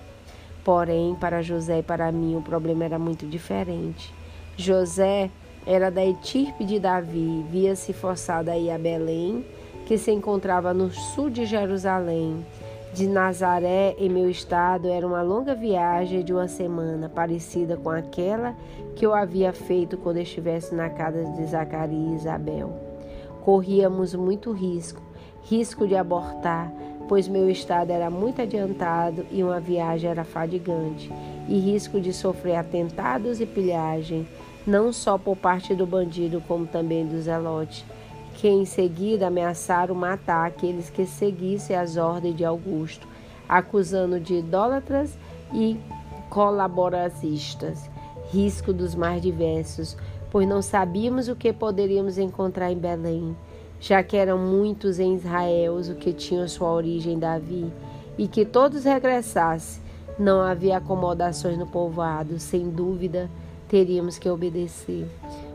[0.63, 4.13] Porém, para José e para mim o problema era muito diferente.
[4.57, 5.31] José
[5.65, 9.45] era da etirpe de Davi, via-se forçado a ir a Belém,
[9.85, 12.45] que se encontrava no sul de Jerusalém.
[12.93, 18.55] De Nazaré, em meu estado, era uma longa viagem de uma semana, parecida com aquela
[18.95, 22.73] que eu havia feito quando estivesse na casa de Zacarias e Isabel.
[23.41, 25.01] Corríamos muito risco,
[25.43, 26.71] risco de abortar,
[27.07, 31.11] pois meu estado era muito adiantado e uma viagem era fadigante,
[31.47, 34.27] e risco de sofrer atentados e pilhagem
[34.65, 37.85] não só por parte do bandido, como também do zelote,
[38.35, 43.07] que em seguida ameaçaram matar aqueles que seguissem as ordens de Augusto,
[43.47, 45.17] acusando de idólatras
[45.53, 45.77] e
[46.29, 47.89] colaboracistas,
[48.31, 49.97] risco dos mais diversos,
[50.31, 53.35] pois não sabíamos o que poderíamos encontrar em Belém,
[53.79, 57.71] já que eram muitos em Israel os que tinham sua origem em Davi,
[58.17, 59.81] e que todos regressassem.
[60.19, 63.29] Não havia acomodações no povoado, sem dúvida
[63.69, 65.07] teríamos que obedecer.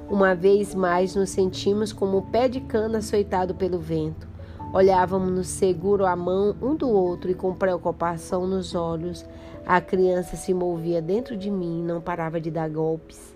[0.09, 4.27] Uma vez mais nos sentimos como o pé de cana açoitado pelo vento.
[4.73, 9.25] Olhávamos seguro a mão um do outro e com preocupação nos olhos.
[9.67, 13.35] A criança se movia dentro de mim e não parava de dar golpes,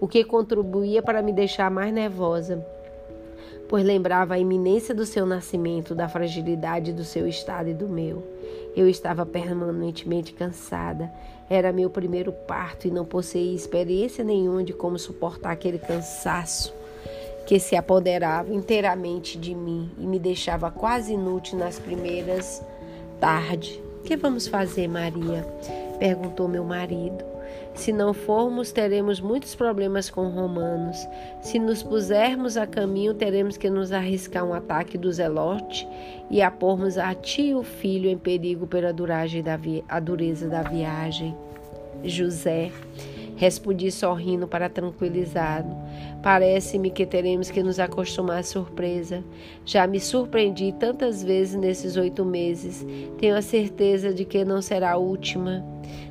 [0.00, 2.64] o que contribuía para me deixar mais nervosa,
[3.68, 8.22] pois lembrava a iminência do seu nascimento, da fragilidade do seu estado e do meu.
[8.76, 11.10] Eu estava permanentemente cansada.
[11.50, 16.72] Era meu primeiro parto e não possuía experiência nenhuma de como suportar aquele cansaço
[17.44, 22.62] que se apoderava inteiramente de mim e me deixava quase inútil nas primeiras
[23.18, 23.80] tardes.
[24.04, 25.44] Que vamos fazer, Maria?
[25.98, 27.29] perguntou meu marido.
[27.80, 30.98] Se não formos, teremos muitos problemas com romanos.
[31.40, 35.88] Se nos pusermos a caminho, teremos que nos arriscar um ataque do zelote
[36.30, 41.34] e a pormos a ti e o filho em perigo pela da dureza da viagem.
[42.04, 42.70] José,
[43.36, 45.74] respondi sorrindo para tranquilizá-lo.
[46.22, 49.24] Parece-me que teremos que nos acostumar à surpresa.
[49.64, 52.86] Já me surpreendi tantas vezes nesses oito meses.
[53.16, 55.64] Tenho a certeza de que não será a última.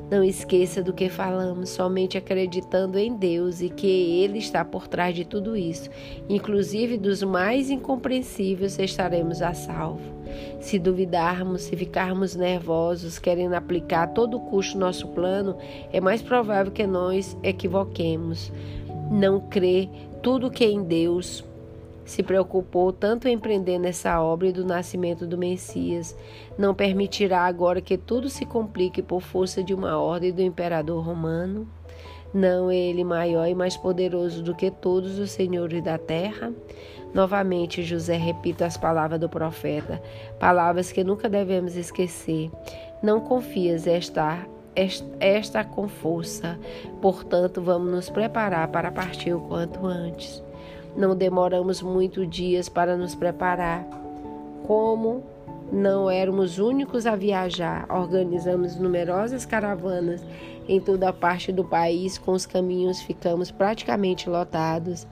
[0.09, 5.15] Não esqueça do que falamos, somente acreditando em Deus e que Ele está por trás
[5.15, 5.89] de tudo isso,
[6.27, 10.01] inclusive dos mais incompreensíveis, estaremos a salvo.
[10.59, 15.55] Se duvidarmos, se ficarmos nervosos, querendo aplicar a todo custo nosso plano,
[15.93, 18.51] é mais provável que nós equivoquemos.
[19.11, 19.89] Não crê
[20.23, 21.43] tudo que é em Deus
[22.09, 26.17] se preocupou tanto em empreender nessa obra do nascimento do Messias,
[26.57, 31.67] não permitirá agora que tudo se complique por força de uma ordem do imperador romano?
[32.33, 36.51] Não é ele maior e mais poderoso do que todos os senhores da terra?
[37.13, 40.01] Novamente, José repita as palavras do profeta,
[40.39, 42.49] palavras que nunca devemos esquecer.
[43.03, 44.47] Não confias esta
[45.19, 46.57] esta com força.
[47.01, 50.41] Portanto, vamos nos preparar para partir o quanto antes.
[50.95, 53.85] Não demoramos muito dias para nos preparar.
[54.65, 55.23] Como
[55.71, 60.21] não éramos únicos a viajar, organizamos numerosas caravanas
[60.67, 65.07] em toda a parte do país, com os caminhos ficamos praticamente lotados.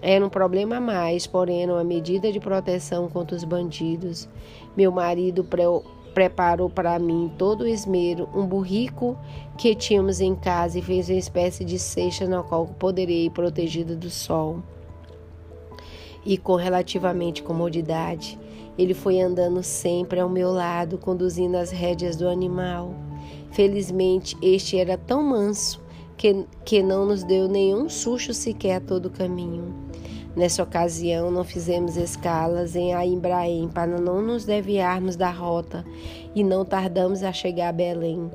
[0.00, 4.28] Era um problema a mais, porém uma medida de proteção contra os bandidos.
[4.76, 5.64] Meu marido pre
[6.12, 9.18] preparou para mim todo o esmero, um burrico
[9.58, 13.96] que tínhamos em casa e fez uma espécie de cesta na qual poderia ir protegida
[13.96, 14.62] do sol
[16.24, 18.38] e com relativamente comodidade.
[18.76, 22.94] Ele foi andando sempre ao meu lado, conduzindo as rédeas do animal.
[23.52, 25.80] Felizmente, este era tão manso
[26.16, 29.72] que, que não nos deu nenhum susto sequer a todo o caminho.
[30.34, 35.84] Nessa ocasião, não fizemos escalas em Aimbraém para não nos desviarmos da rota
[36.34, 38.28] e não tardamos a chegar a Belém.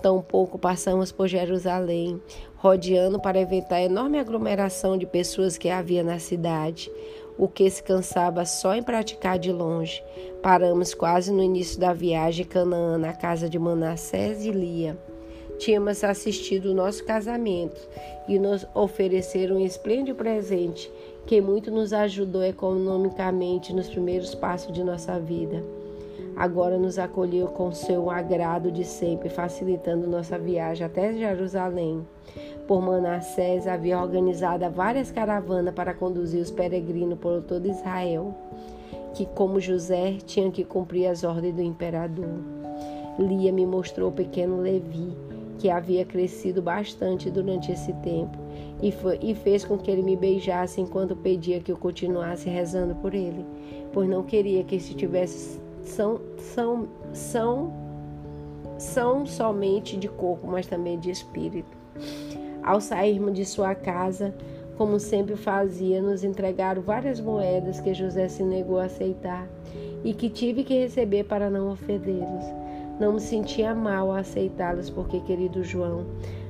[0.00, 2.22] Tampouco passamos por Jerusalém,
[2.56, 6.90] rodeando para evitar a enorme aglomeração de pessoas que havia na cidade
[7.38, 10.02] o que se cansava só em praticar de longe.
[10.42, 14.96] Paramos quase no início da viagem Canaã, na casa de Manassés e Lia.
[15.58, 17.80] Tínhamos assistido o nosso casamento
[18.26, 20.90] e nos ofereceram um esplêndido presente
[21.26, 25.62] que muito nos ajudou economicamente nos primeiros passos de nossa vida.
[26.40, 32.02] Agora nos acolheu com seu agrado de sempre, facilitando nossa viagem até Jerusalém
[32.66, 38.34] por Manassés havia organizado várias caravanas para conduzir os peregrinos por todo Israel,
[39.12, 42.38] que, como José, tinha que cumprir as ordens do imperador.
[43.18, 45.12] Lia me mostrou o pequeno Levi,
[45.58, 48.38] que havia crescido bastante durante esse tempo,
[48.80, 52.94] e, foi, e fez com que ele me beijasse enquanto pedia que eu continuasse rezando
[52.94, 53.44] por ele,
[53.92, 55.60] pois não queria que estivesse
[55.90, 57.72] são, são, são,
[58.78, 61.76] são somente de corpo, mas também de espírito.
[62.62, 64.34] Ao sairmos de sua casa,
[64.76, 69.46] como sempre fazia, nos entregaram várias moedas que José se negou a aceitar
[70.02, 72.44] e que tive que receber para não ofendê-los.
[72.98, 76.06] Não me sentia mal a aceitá-los, porque, querido João,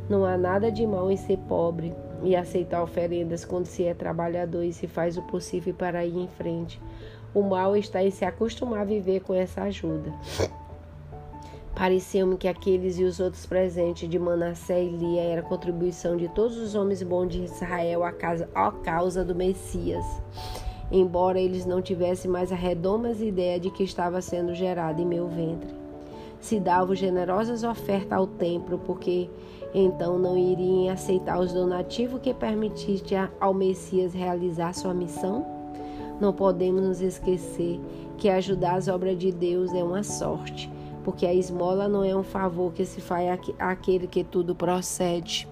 [0.09, 4.65] não há nada de mal em ser pobre e aceitar oferendas quando se é trabalhador
[4.65, 6.81] e se faz o possível para ir em frente.
[7.33, 10.13] O mal está em se acostumar a viver com essa ajuda.
[11.75, 16.59] Pareceu-me que aqueles e os outros presentes de Manassé e Lia era contribuição de todos
[16.59, 18.13] os homens bons de Israel à,
[18.55, 20.05] à causa do Messias,
[20.91, 25.29] embora eles não tivessem mais a redoma ideia de que estava sendo gerado em meu
[25.29, 25.71] ventre.
[26.41, 29.31] Se davam generosas ofertas ao templo, porque
[29.73, 35.60] então não iriam aceitar os donativos que permitissem ao Messias realizar sua missão?
[36.21, 37.81] Não podemos nos esquecer
[38.19, 40.71] que ajudar as obras de Deus é uma sorte
[41.05, 45.49] porque a esmola não é um favor que se faz àquele que tudo procede,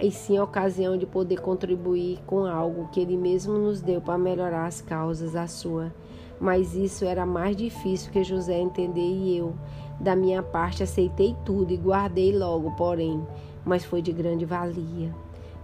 [0.00, 4.18] e sim a ocasião de poder contribuir com algo que Ele mesmo nos deu para
[4.18, 5.92] melhorar as causas da sua.
[6.38, 9.54] Mas isso era mais difícil que José entender e eu,
[9.98, 13.26] da minha parte, aceitei tudo e guardei logo, porém,
[13.64, 15.14] mas foi de grande valia.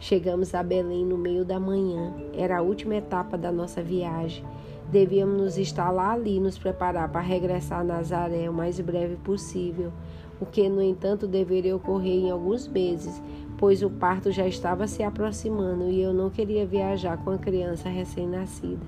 [0.03, 4.44] Chegamos a Belém no meio da manhã, era a última etapa da nossa viagem.
[4.90, 9.92] Devíamos nos instalar ali e nos preparar para regressar a Nazaré o mais breve possível,
[10.40, 13.22] o que, no entanto, deveria ocorrer em alguns meses,
[13.57, 17.88] pois o parto já estava se aproximando e eu não queria viajar com a criança
[17.88, 18.84] recém-nascida.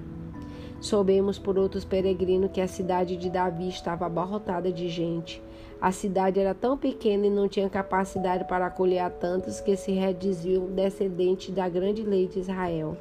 [0.80, 5.40] Soubemos por outros peregrinos que a cidade de Davi estava abarrotada de gente.
[5.84, 9.92] A cidade era tão pequena e não tinha capacidade para acolher a tantos que se
[9.92, 12.96] rediziam descendentes da grande lei de Israel.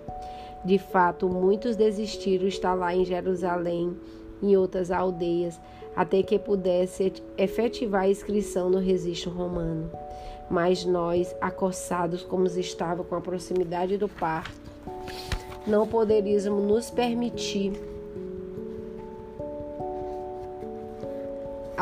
[0.66, 3.96] De fato, muitos desistiram de estar lá em Jerusalém
[4.42, 5.58] e outras aldeias,
[5.96, 9.90] até que pudesse efetivar a inscrição no registro romano.
[10.50, 14.70] Mas nós, acossados como estava com a proximidade do parto,
[15.66, 17.93] não poderíamos nos permitir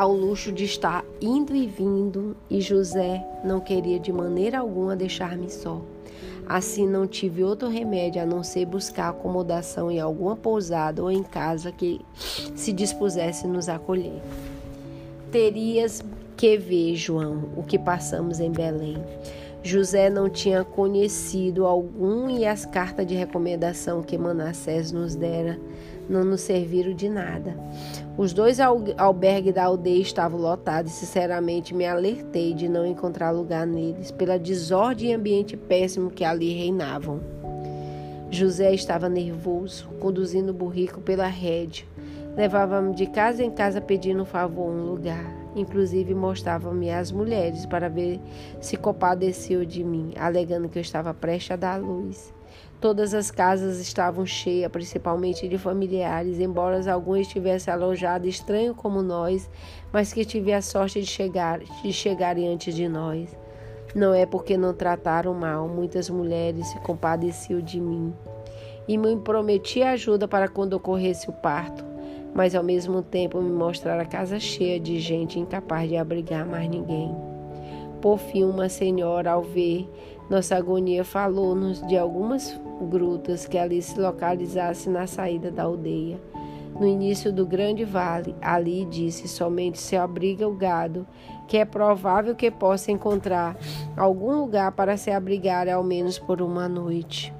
[0.02, 5.48] ao luxo de estar indo e vindo, e José não queria de maneira alguma deixar-me
[5.48, 5.80] só.
[6.44, 11.22] Assim não tive outro remédio a não ser buscar acomodação em alguma pousada ou em
[11.22, 12.00] casa que
[12.56, 14.20] se dispusesse nos acolher.
[15.30, 16.02] Terias
[16.36, 18.96] que ver, João, o que passamos em Belém.
[19.62, 25.60] José não tinha conhecido algum e as cartas de recomendação que Manassés nos dera
[26.08, 27.56] não nos serviram de nada.
[28.16, 33.66] Os dois albergues da aldeia estavam lotados e, sinceramente, me alertei de não encontrar lugar
[33.66, 37.20] neles, pela desordem e ambiente péssimo que ali reinavam.
[38.30, 41.86] José estava nervoso, conduzindo o burrico pela rede.
[42.34, 45.42] Levava-me de casa em casa pedindo um favor um lugar.
[45.54, 48.18] Inclusive mostrava-me as mulheres para ver
[48.58, 52.32] se compadeciam de mim, alegando que eu estava prestes a dar luz.
[52.82, 59.48] Todas as casas estavam cheias, principalmente de familiares, embora alguns estivessem alojados estranho como nós,
[59.92, 63.38] mas que tive a sorte de chegar, de chegarem antes de nós.
[63.94, 68.12] Não é porque não trataram mal, muitas mulheres se compadeciam de mim
[68.88, 71.84] e me prometiam ajuda para quando ocorresse o parto,
[72.34, 76.68] mas ao mesmo tempo me mostraram a casa cheia de gente incapaz de abrigar mais
[76.68, 77.14] ninguém.
[78.00, 79.88] Por fim, uma senhora, ao ver
[80.32, 82.58] nossa agonia, falou-nos de algumas
[82.88, 86.18] grutas que ali se localizasse na saída da aldeia.
[86.80, 91.06] No início do grande vale, ali disse somente se abriga o gado,
[91.46, 93.58] que é provável que possa encontrar
[93.94, 97.30] algum lugar para se abrigar ao menos por uma noite.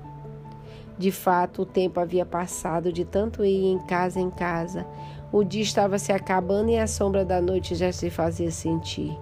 [0.98, 4.86] De fato, o tempo havia passado de tanto ir em casa em casa.
[5.32, 9.18] O dia estava se acabando e a sombra da noite já se fazia sentir.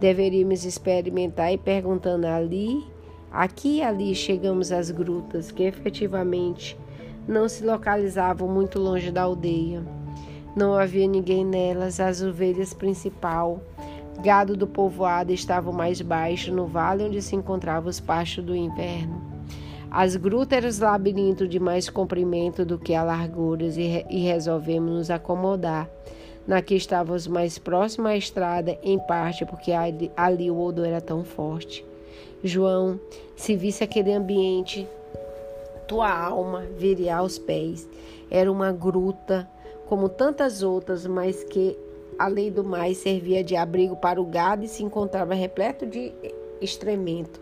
[0.00, 2.90] Deveríamos experimentar e perguntando ali
[3.32, 6.78] Aqui e ali chegamos às grutas, que efetivamente
[7.26, 9.82] não se localizavam muito longe da aldeia.
[10.54, 13.62] Não havia ninguém nelas, as ovelhas principal,
[14.22, 19.22] gado do povoado estavam mais baixo no vale onde se encontravam os pastos do inverno.
[19.90, 24.90] As grutas eram os labirintos de mais comprimento do que a larguras e, e resolvemos
[24.90, 25.88] nos acomodar.
[26.46, 31.00] Na que estávamos mais próximos à estrada, em parte porque ali, ali o odor era
[31.00, 31.84] tão forte.
[32.44, 32.98] João,
[33.36, 34.86] se visse aquele ambiente,
[35.86, 37.88] tua alma viria aos pés.
[38.30, 39.48] Era uma gruta,
[39.86, 41.76] como tantas outras, mas que,
[42.18, 46.12] além do mais, servia de abrigo para o gado e se encontrava repleto de
[46.60, 47.40] extremento.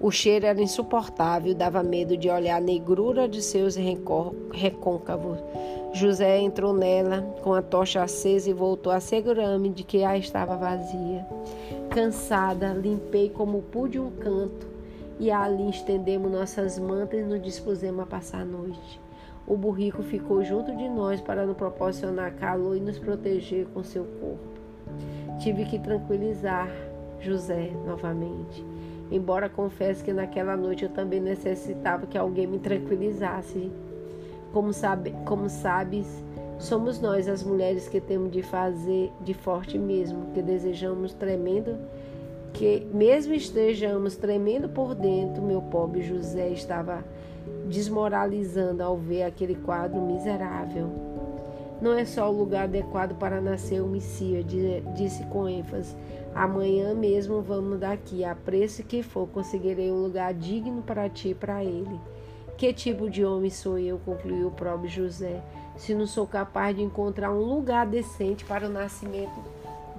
[0.00, 5.38] O cheiro era insuportável, dava medo de olhar a negrura de seus recôncavos.
[5.94, 10.56] José entrou nela com a tocha acesa e voltou a assegurar-me de que a estava
[10.56, 11.24] vazia.
[11.88, 14.66] Cansada, limpei como pude um canto
[15.20, 19.00] e ali estendemos nossas mantas e nos dispusemos a passar a noite.
[19.46, 24.04] O burrico ficou junto de nós para nos proporcionar calor e nos proteger com seu
[24.04, 24.54] corpo.
[25.38, 26.68] Tive que tranquilizar
[27.20, 28.64] José novamente.
[29.12, 33.70] Embora confesse que naquela noite eu também necessitava que alguém me tranquilizasse.
[34.54, 36.24] Como, sabe, como sabes,
[36.58, 41.76] Somos nós as mulheres que temos de fazer de forte mesmo, que desejamos tremendo,
[42.52, 47.04] que mesmo estejamos tremendo por dentro, meu pobre José estava
[47.68, 50.88] desmoralizando ao ver aquele quadro miserável.
[51.82, 54.44] Não é só o lugar adequado para nascer o Messias,
[54.96, 55.94] disse com ênfase.
[56.34, 61.34] Amanhã mesmo vamos daqui, a preço que for, conseguirei um lugar digno para ti e
[61.34, 62.00] para ele.
[62.56, 63.98] Que tipo de homem sou eu?
[63.98, 65.42] concluiu o próprio José
[65.76, 69.42] se não sou capaz de encontrar um lugar decente para o nascimento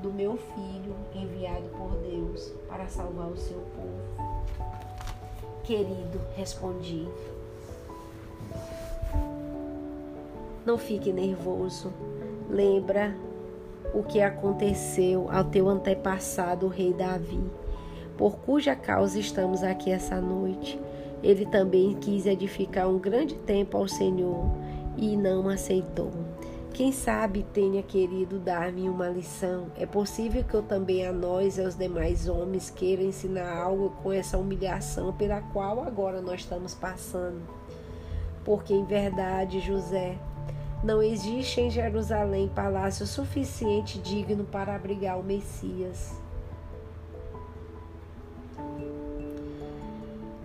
[0.01, 4.35] do meu filho enviado por Deus para salvar o seu povo.
[5.63, 7.07] Querido, respondi.
[10.65, 11.91] Não fique nervoso.
[12.49, 13.15] Lembra
[13.93, 17.43] o que aconteceu ao teu antepassado, o rei Davi,
[18.17, 20.79] por cuja causa estamos aqui essa noite.
[21.25, 24.45] Ele também quis edificar um grande templo ao Senhor
[24.95, 26.11] e não aceitou.
[26.71, 29.71] Quem sabe tenha querido dar-me uma lição.
[29.75, 34.11] É possível que eu também a nós e aos demais homens queira ensinar algo com
[34.11, 37.41] essa humilhação pela qual agora nós estamos passando.
[38.43, 40.19] Porque em verdade, José,
[40.83, 46.23] não existe em Jerusalém palácio suficiente digno para abrigar o Messias.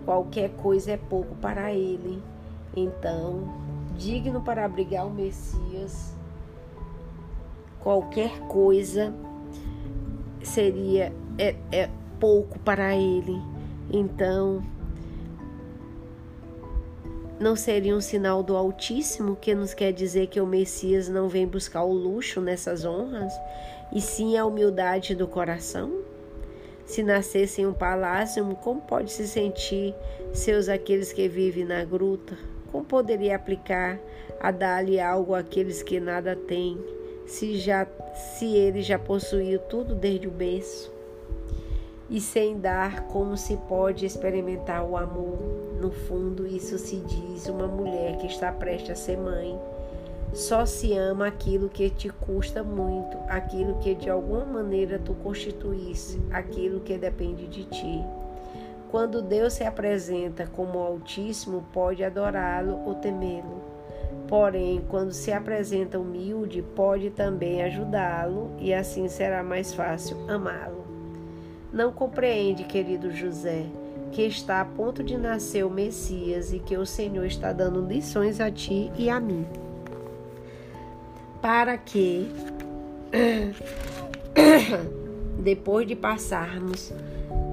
[0.05, 2.21] Qualquer coisa é pouco para ele.
[2.75, 3.53] Então,
[3.97, 6.15] digno para abrigar o Messias
[7.81, 9.13] qualquer coisa
[10.41, 13.41] seria é, é pouco para ele.
[13.91, 14.63] Então,
[17.39, 21.47] não seria um sinal do Altíssimo que nos quer dizer que o Messias não vem
[21.47, 23.33] buscar o luxo nessas honras,
[23.91, 26.00] e sim a humildade do coração?
[26.91, 29.95] Se nascesse em um palácio, como pode se sentir
[30.33, 32.37] seus aqueles que vivem na gruta?
[32.71, 33.99] Como poderia aplicar
[34.39, 36.77] a dar-lhe algo àqueles que nada têm?
[37.31, 40.91] se, já, se ele já possuiu tudo desde o berço?
[42.09, 45.39] E sem dar, como se pode experimentar o amor?
[45.79, 49.57] No fundo, isso se diz uma mulher que está prestes a ser mãe.
[50.33, 56.21] Só se ama aquilo que te custa muito, aquilo que de alguma maneira tu constituísse,
[56.31, 58.01] aquilo que depende de ti.
[58.89, 63.61] Quando Deus se apresenta como Altíssimo, pode adorá-lo ou temê-lo.
[64.27, 70.85] Porém, quando se apresenta humilde, pode também ajudá-lo e assim será mais fácil amá-lo.
[71.73, 73.65] Não compreende, querido José,
[74.11, 78.39] que está a ponto de nascer o Messias e que o Senhor está dando lições
[78.39, 79.45] a ti e a mim.
[81.41, 82.29] Para que,
[85.39, 86.93] depois de passarmos,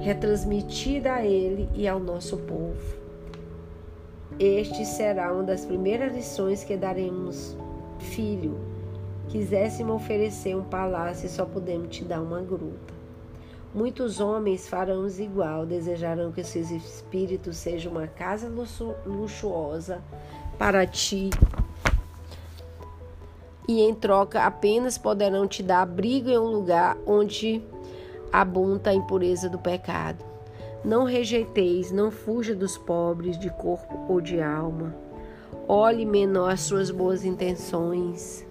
[0.01, 3.09] retransmitida a Ele e ao nosso povo
[4.41, 7.57] este será uma das primeiras lições que daremos.
[7.99, 8.57] Filho,
[9.29, 12.95] quiséssemos oferecer um palácio e só podemos te dar uma gruta.
[13.75, 18.49] Muitos homens farão igual, desejarão que seus espíritos sejam uma casa
[19.05, 20.01] luxuosa
[20.57, 21.31] para ti.
[23.69, 27.63] E em troca apenas poderão te dar abrigo em um lugar onde
[28.33, 30.25] abunda a impureza do pecado.
[30.83, 34.97] Não rejeiteis, não fuja dos pobres de corpo ou de alma.
[35.69, 38.47] Olhe menor as suas boas intenções.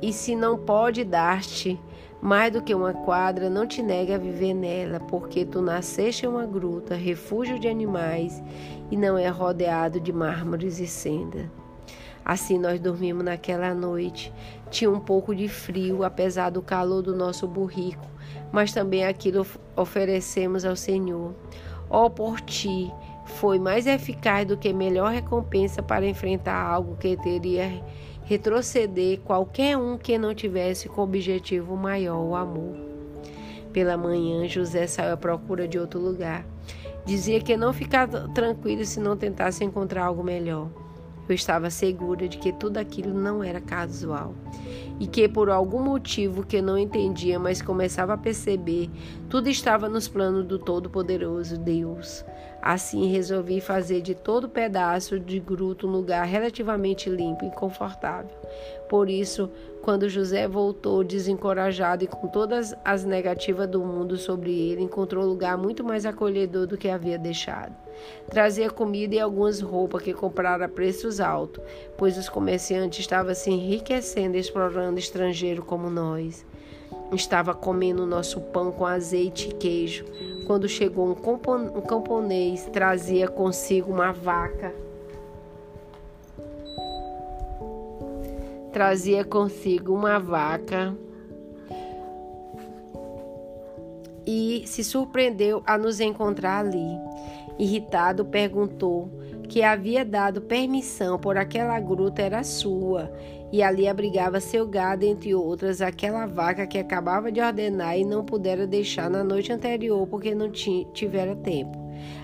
[0.00, 1.80] E se não pode dar-te
[2.20, 6.28] mais do que uma quadra, não te negue a viver nela, porque tu nasceste em
[6.28, 8.42] uma gruta, refúgio de animais,
[8.90, 11.50] e não é rodeado de mármores e senda.
[12.26, 14.32] Assim nós dormimos naquela noite.
[14.68, 18.04] Tinha um pouco de frio, apesar do calor do nosso burrico,
[18.50, 19.46] mas também aquilo
[19.76, 21.32] oferecemos ao Senhor.
[21.88, 22.92] Ó, oh, por ti,
[23.26, 27.80] foi mais eficaz do que melhor recompensa para enfrentar algo que teria
[28.24, 32.74] retroceder qualquer um que não tivesse como objetivo maior o amor.
[33.72, 36.44] Pela manhã, José saiu à procura de outro lugar.
[37.04, 40.85] Dizia que não ficava tranquilo se não tentasse encontrar algo melhor.
[41.28, 44.34] Eu estava segura de que tudo aquilo não era casual
[44.98, 48.88] e que por algum motivo que não entendia, mas começava a perceber,
[49.28, 52.24] tudo estava nos planos do Todo-Poderoso Deus.
[52.62, 58.34] Assim resolvi fazer de todo pedaço de gruta um lugar relativamente limpo e confortável.
[58.88, 59.50] Por isso,
[59.86, 65.56] quando José voltou desencorajado e com todas as negativas do mundo sobre ele, encontrou lugar
[65.56, 67.72] muito mais acolhedor do que havia deixado.
[68.28, 71.62] Trazia comida e algumas roupas que comprara a preços altos,
[71.96, 76.44] pois os comerciantes estavam se enriquecendo explorando estrangeiro como nós.
[77.12, 80.04] Estava comendo nosso pão com azeite e queijo,
[80.48, 84.85] quando chegou um camponês, trazia consigo uma vaca.
[88.76, 90.94] Trazia consigo uma vaca
[94.26, 96.98] e se surpreendeu a nos encontrar ali.
[97.58, 99.08] Irritado, perguntou
[99.48, 103.10] que havia dado permissão por aquela gruta era sua,
[103.50, 108.26] e ali abrigava seu gado, entre outras, aquela vaca que acabava de ordenar e não
[108.26, 111.78] pudera deixar na noite anterior porque não tivera tempo.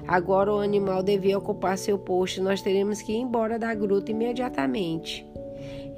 [0.06, 4.10] Agora o animal devia ocupar seu posto e nós teremos que ir embora da gruta
[4.10, 5.31] imediatamente.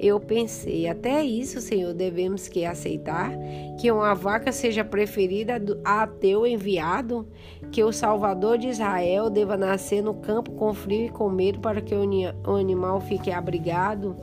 [0.05, 3.31] Eu pensei, até isso, Senhor, devemos que aceitar
[3.79, 7.27] que uma vaca seja preferida a teu enviado,
[7.71, 11.81] que o Salvador de Israel deva nascer no campo com frio e com medo para
[11.81, 14.15] que o animal fique abrigado.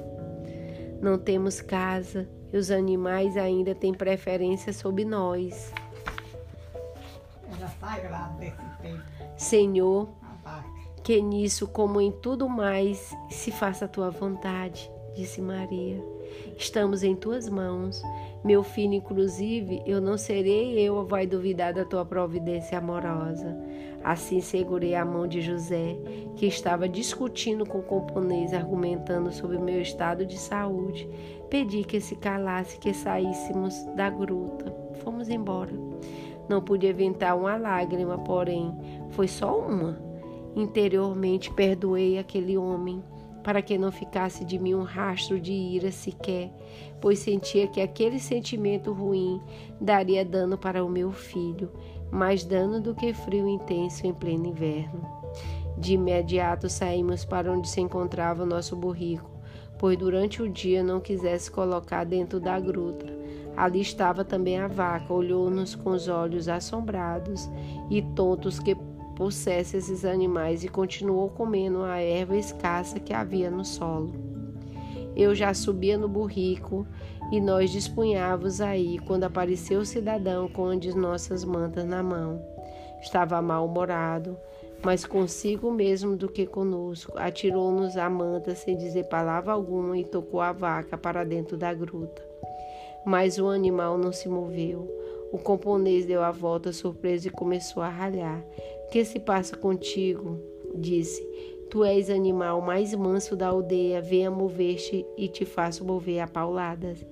[1.01, 5.73] Não temos casa e os animais ainda têm preferência sobre nós.
[7.59, 9.03] Ela sagrada desse tempo.
[9.37, 10.09] Senhor,
[11.03, 14.89] que nisso, como em tudo mais, se faça a tua vontade.
[15.15, 16.03] Disse Maria.
[16.57, 18.03] Estamos em tuas mãos.
[18.45, 23.57] Meu filho, inclusive, eu não serei eu vai duvidar da tua providência amorosa.
[24.03, 25.97] Assim segurei a mão de José,
[26.37, 31.09] que estava discutindo com o camponês, argumentando sobre o meu estado de saúde.
[31.49, 34.75] Pedi que se calasse, que saíssemos da gruta.
[35.05, 35.73] Fomos embora.
[36.49, 38.77] Não pude evitar uma lágrima, porém,
[39.11, 39.97] foi só uma.
[40.57, 43.03] Interiormente perdoei aquele homem
[43.43, 46.53] para que não ficasse de mim um rastro de ira sequer,
[47.01, 49.41] pois sentia que aquele sentimento ruim
[49.81, 51.71] daria dano para o meu filho,
[52.11, 55.05] mais dano do que frio intenso em pleno inverno.
[55.77, 59.31] De imediato saímos para onde se encontrava o nosso burrico,
[59.79, 63.07] pois durante o dia não quisesse colocar dentro da gruta.
[63.57, 67.51] Ali estava também a vaca, olhou-nos com os olhos assombrados
[67.91, 68.77] e tontos que
[69.17, 74.13] possesse esses animais e continuou comendo a erva escassa que havia no solo.
[75.15, 76.87] Eu já subia no burrico
[77.31, 82.43] e nós dispunhávamos aí quando apareceu o cidadão com as nossas mantas na mão.
[83.01, 84.39] Estava mal-humorado,
[84.83, 87.17] mas consigo mesmo do que conosco.
[87.17, 92.23] Atirou-nos a manta sem dizer palavra alguma e tocou a vaca para dentro da gruta.
[93.05, 94.89] Mas o animal não se moveu.
[95.33, 98.45] O camponês deu a volta surpreso e começou a ralhar.
[98.93, 100.39] Que se passa contigo?
[100.75, 101.27] Disse.
[101.71, 107.03] Tu és animal mais manso da aldeia, venha mover-te e te faço mover a pauladas.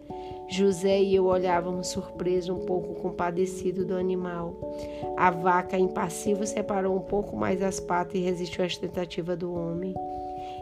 [0.47, 4.77] José e eu olhávamos surpreso, um pouco compadecido do animal.
[5.17, 9.95] A vaca, impassível, separou um pouco mais as patas e resistiu às tentativas do homem.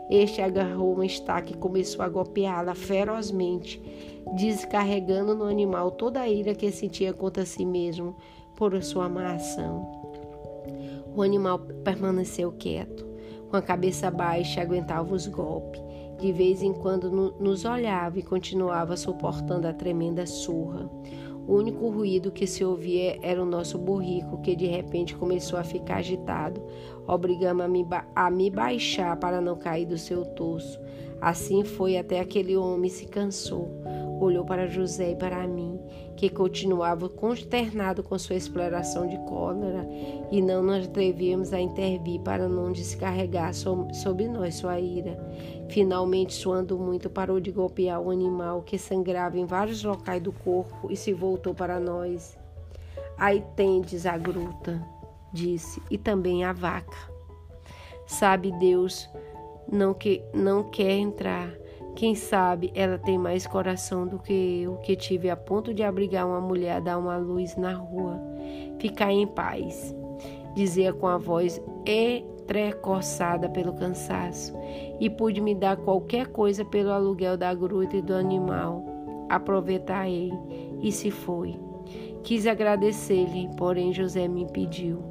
[0.08, 3.82] Este agarrou uma estaca e começou a golpeá-la ferozmente,
[4.36, 8.14] descarregando no animal toda a ira que sentia contra si mesmo
[8.54, 10.07] por sua má ação.
[11.18, 13.04] O animal permaneceu quieto,
[13.50, 15.82] com a cabeça baixa, aguentava os golpes.
[16.16, 20.88] De vez em quando nos olhava e continuava suportando a tremenda surra.
[21.44, 25.64] O único ruído que se ouvia era o nosso burrico, que de repente começou a
[25.64, 26.62] ficar agitado,
[27.04, 30.78] obrigando a a me baixar para não cair do seu torso.
[31.20, 33.68] Assim foi até aquele homem se cansou
[34.24, 35.78] olhou para José e para mim,
[36.18, 39.88] que continuava consternado com sua exploração de cólera,
[40.32, 45.16] e não nos atrevíamos a intervir para não descarregar sobre nós sua ira.
[45.68, 50.90] Finalmente, suando muito, parou de golpear o animal que sangrava em vários locais do corpo
[50.90, 52.36] e se voltou para nós.
[53.16, 54.84] Aí tendes a gruta,
[55.32, 56.98] disse, e também a vaca.
[58.08, 59.08] Sabe Deus,
[59.70, 61.48] não que não quer entrar
[61.98, 66.28] quem sabe ela tem mais coração do que eu, que tive a ponto de abrigar
[66.28, 68.22] uma mulher a dar uma luz na rua.
[68.78, 69.92] Ficai em paz,
[70.54, 74.54] dizia com a voz entrecoçada pelo cansaço,
[75.00, 78.84] e pude me dar qualquer coisa pelo aluguel da gruta e do animal.
[79.28, 80.32] Aproveitarei,
[80.80, 81.58] e se foi.
[82.22, 85.02] Quis agradecer-lhe, porém José me impediu.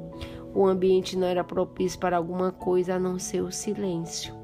[0.54, 4.37] O ambiente não era propício para alguma coisa a não ser o silêncio.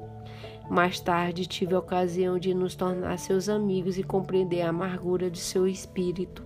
[0.69, 5.39] Mais tarde tive a ocasião de nos tornar seus amigos e compreender a amargura de
[5.39, 6.43] seu espírito.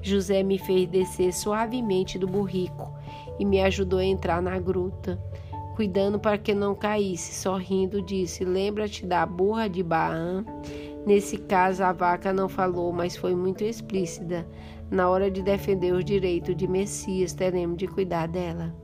[0.00, 2.92] José me fez descer suavemente do burrico
[3.38, 5.18] e me ajudou a entrar na gruta.
[5.76, 10.44] Cuidando para que não caísse, sorrindo, disse: Lembra-te da burra de Baã?
[11.06, 14.46] Nesse caso, a vaca não falou, mas foi muito explícita.
[14.90, 18.74] Na hora de defender os direitos de Messias, teremos de cuidar dela.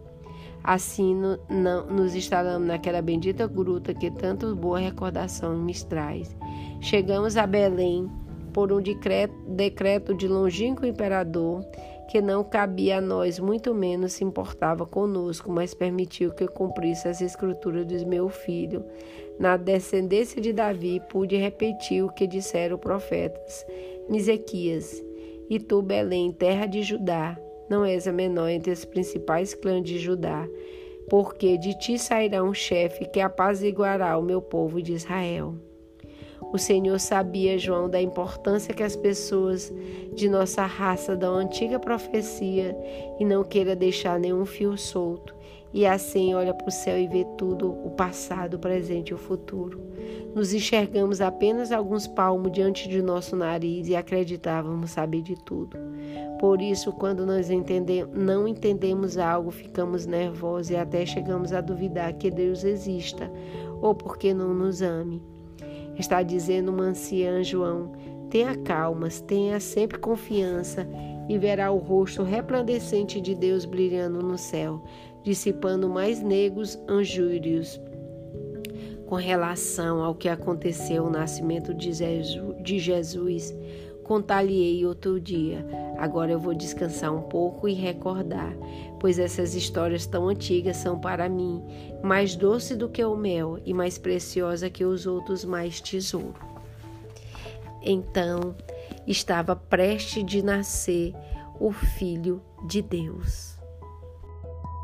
[0.68, 6.36] Assim no, não, nos instalamos naquela bendita gruta que tanto boa recordação nos traz.
[6.82, 8.06] Chegamos a Belém
[8.52, 11.64] por um decreto, decreto de longínquo imperador
[12.10, 17.08] que não cabia a nós, muito menos se importava conosco, mas permitiu que eu cumprisse
[17.08, 18.84] as escrituras dos meu filho.
[19.38, 23.64] Na descendência de Davi, pude repetir o que disseram os profetas.
[24.06, 25.02] Misequias,
[25.48, 29.98] e tu, Belém, terra de Judá, não és a menor entre os principais clãs de
[29.98, 30.48] Judá,
[31.08, 35.54] porque de ti sairá um chefe que apaziguará o meu povo de Israel.
[36.52, 39.72] O Senhor sabia, João, da importância que as pessoas
[40.14, 42.76] de nossa raça dão à antiga profecia
[43.18, 45.38] e não queira deixar nenhum fio solto.
[45.72, 49.18] E assim olha para o céu e vê tudo, o passado, o presente e o
[49.18, 49.80] futuro.
[50.34, 55.76] Nos enxergamos apenas alguns palmos diante de nosso nariz e acreditávamos saber de tudo.
[56.38, 57.48] Por isso, quando nós
[58.14, 63.30] não entendemos algo, ficamos nervosos e até chegamos a duvidar que Deus exista
[63.82, 65.22] ou porque não nos ame.
[65.98, 67.92] Está dizendo uma anciã João:
[68.30, 70.86] tenha calmas, tenha sempre confiança
[71.28, 74.82] e verá o rosto resplandecente de Deus brilhando no céu,
[75.28, 77.78] dissipando mais negros anjúrios.
[79.06, 83.55] com relação ao que aconteceu no nascimento de Jesus,
[84.05, 85.66] contar-lhe-ei outro dia.
[85.98, 88.55] Agora eu vou descansar um pouco e recordar,
[89.00, 91.62] pois essas histórias tão antigas são para mim
[92.02, 96.36] mais doce do que o mel e mais preciosa que os outros mais tesouro.
[97.82, 98.55] Então
[99.06, 101.14] estava prestes de nascer
[101.59, 103.47] o Filho de Deus.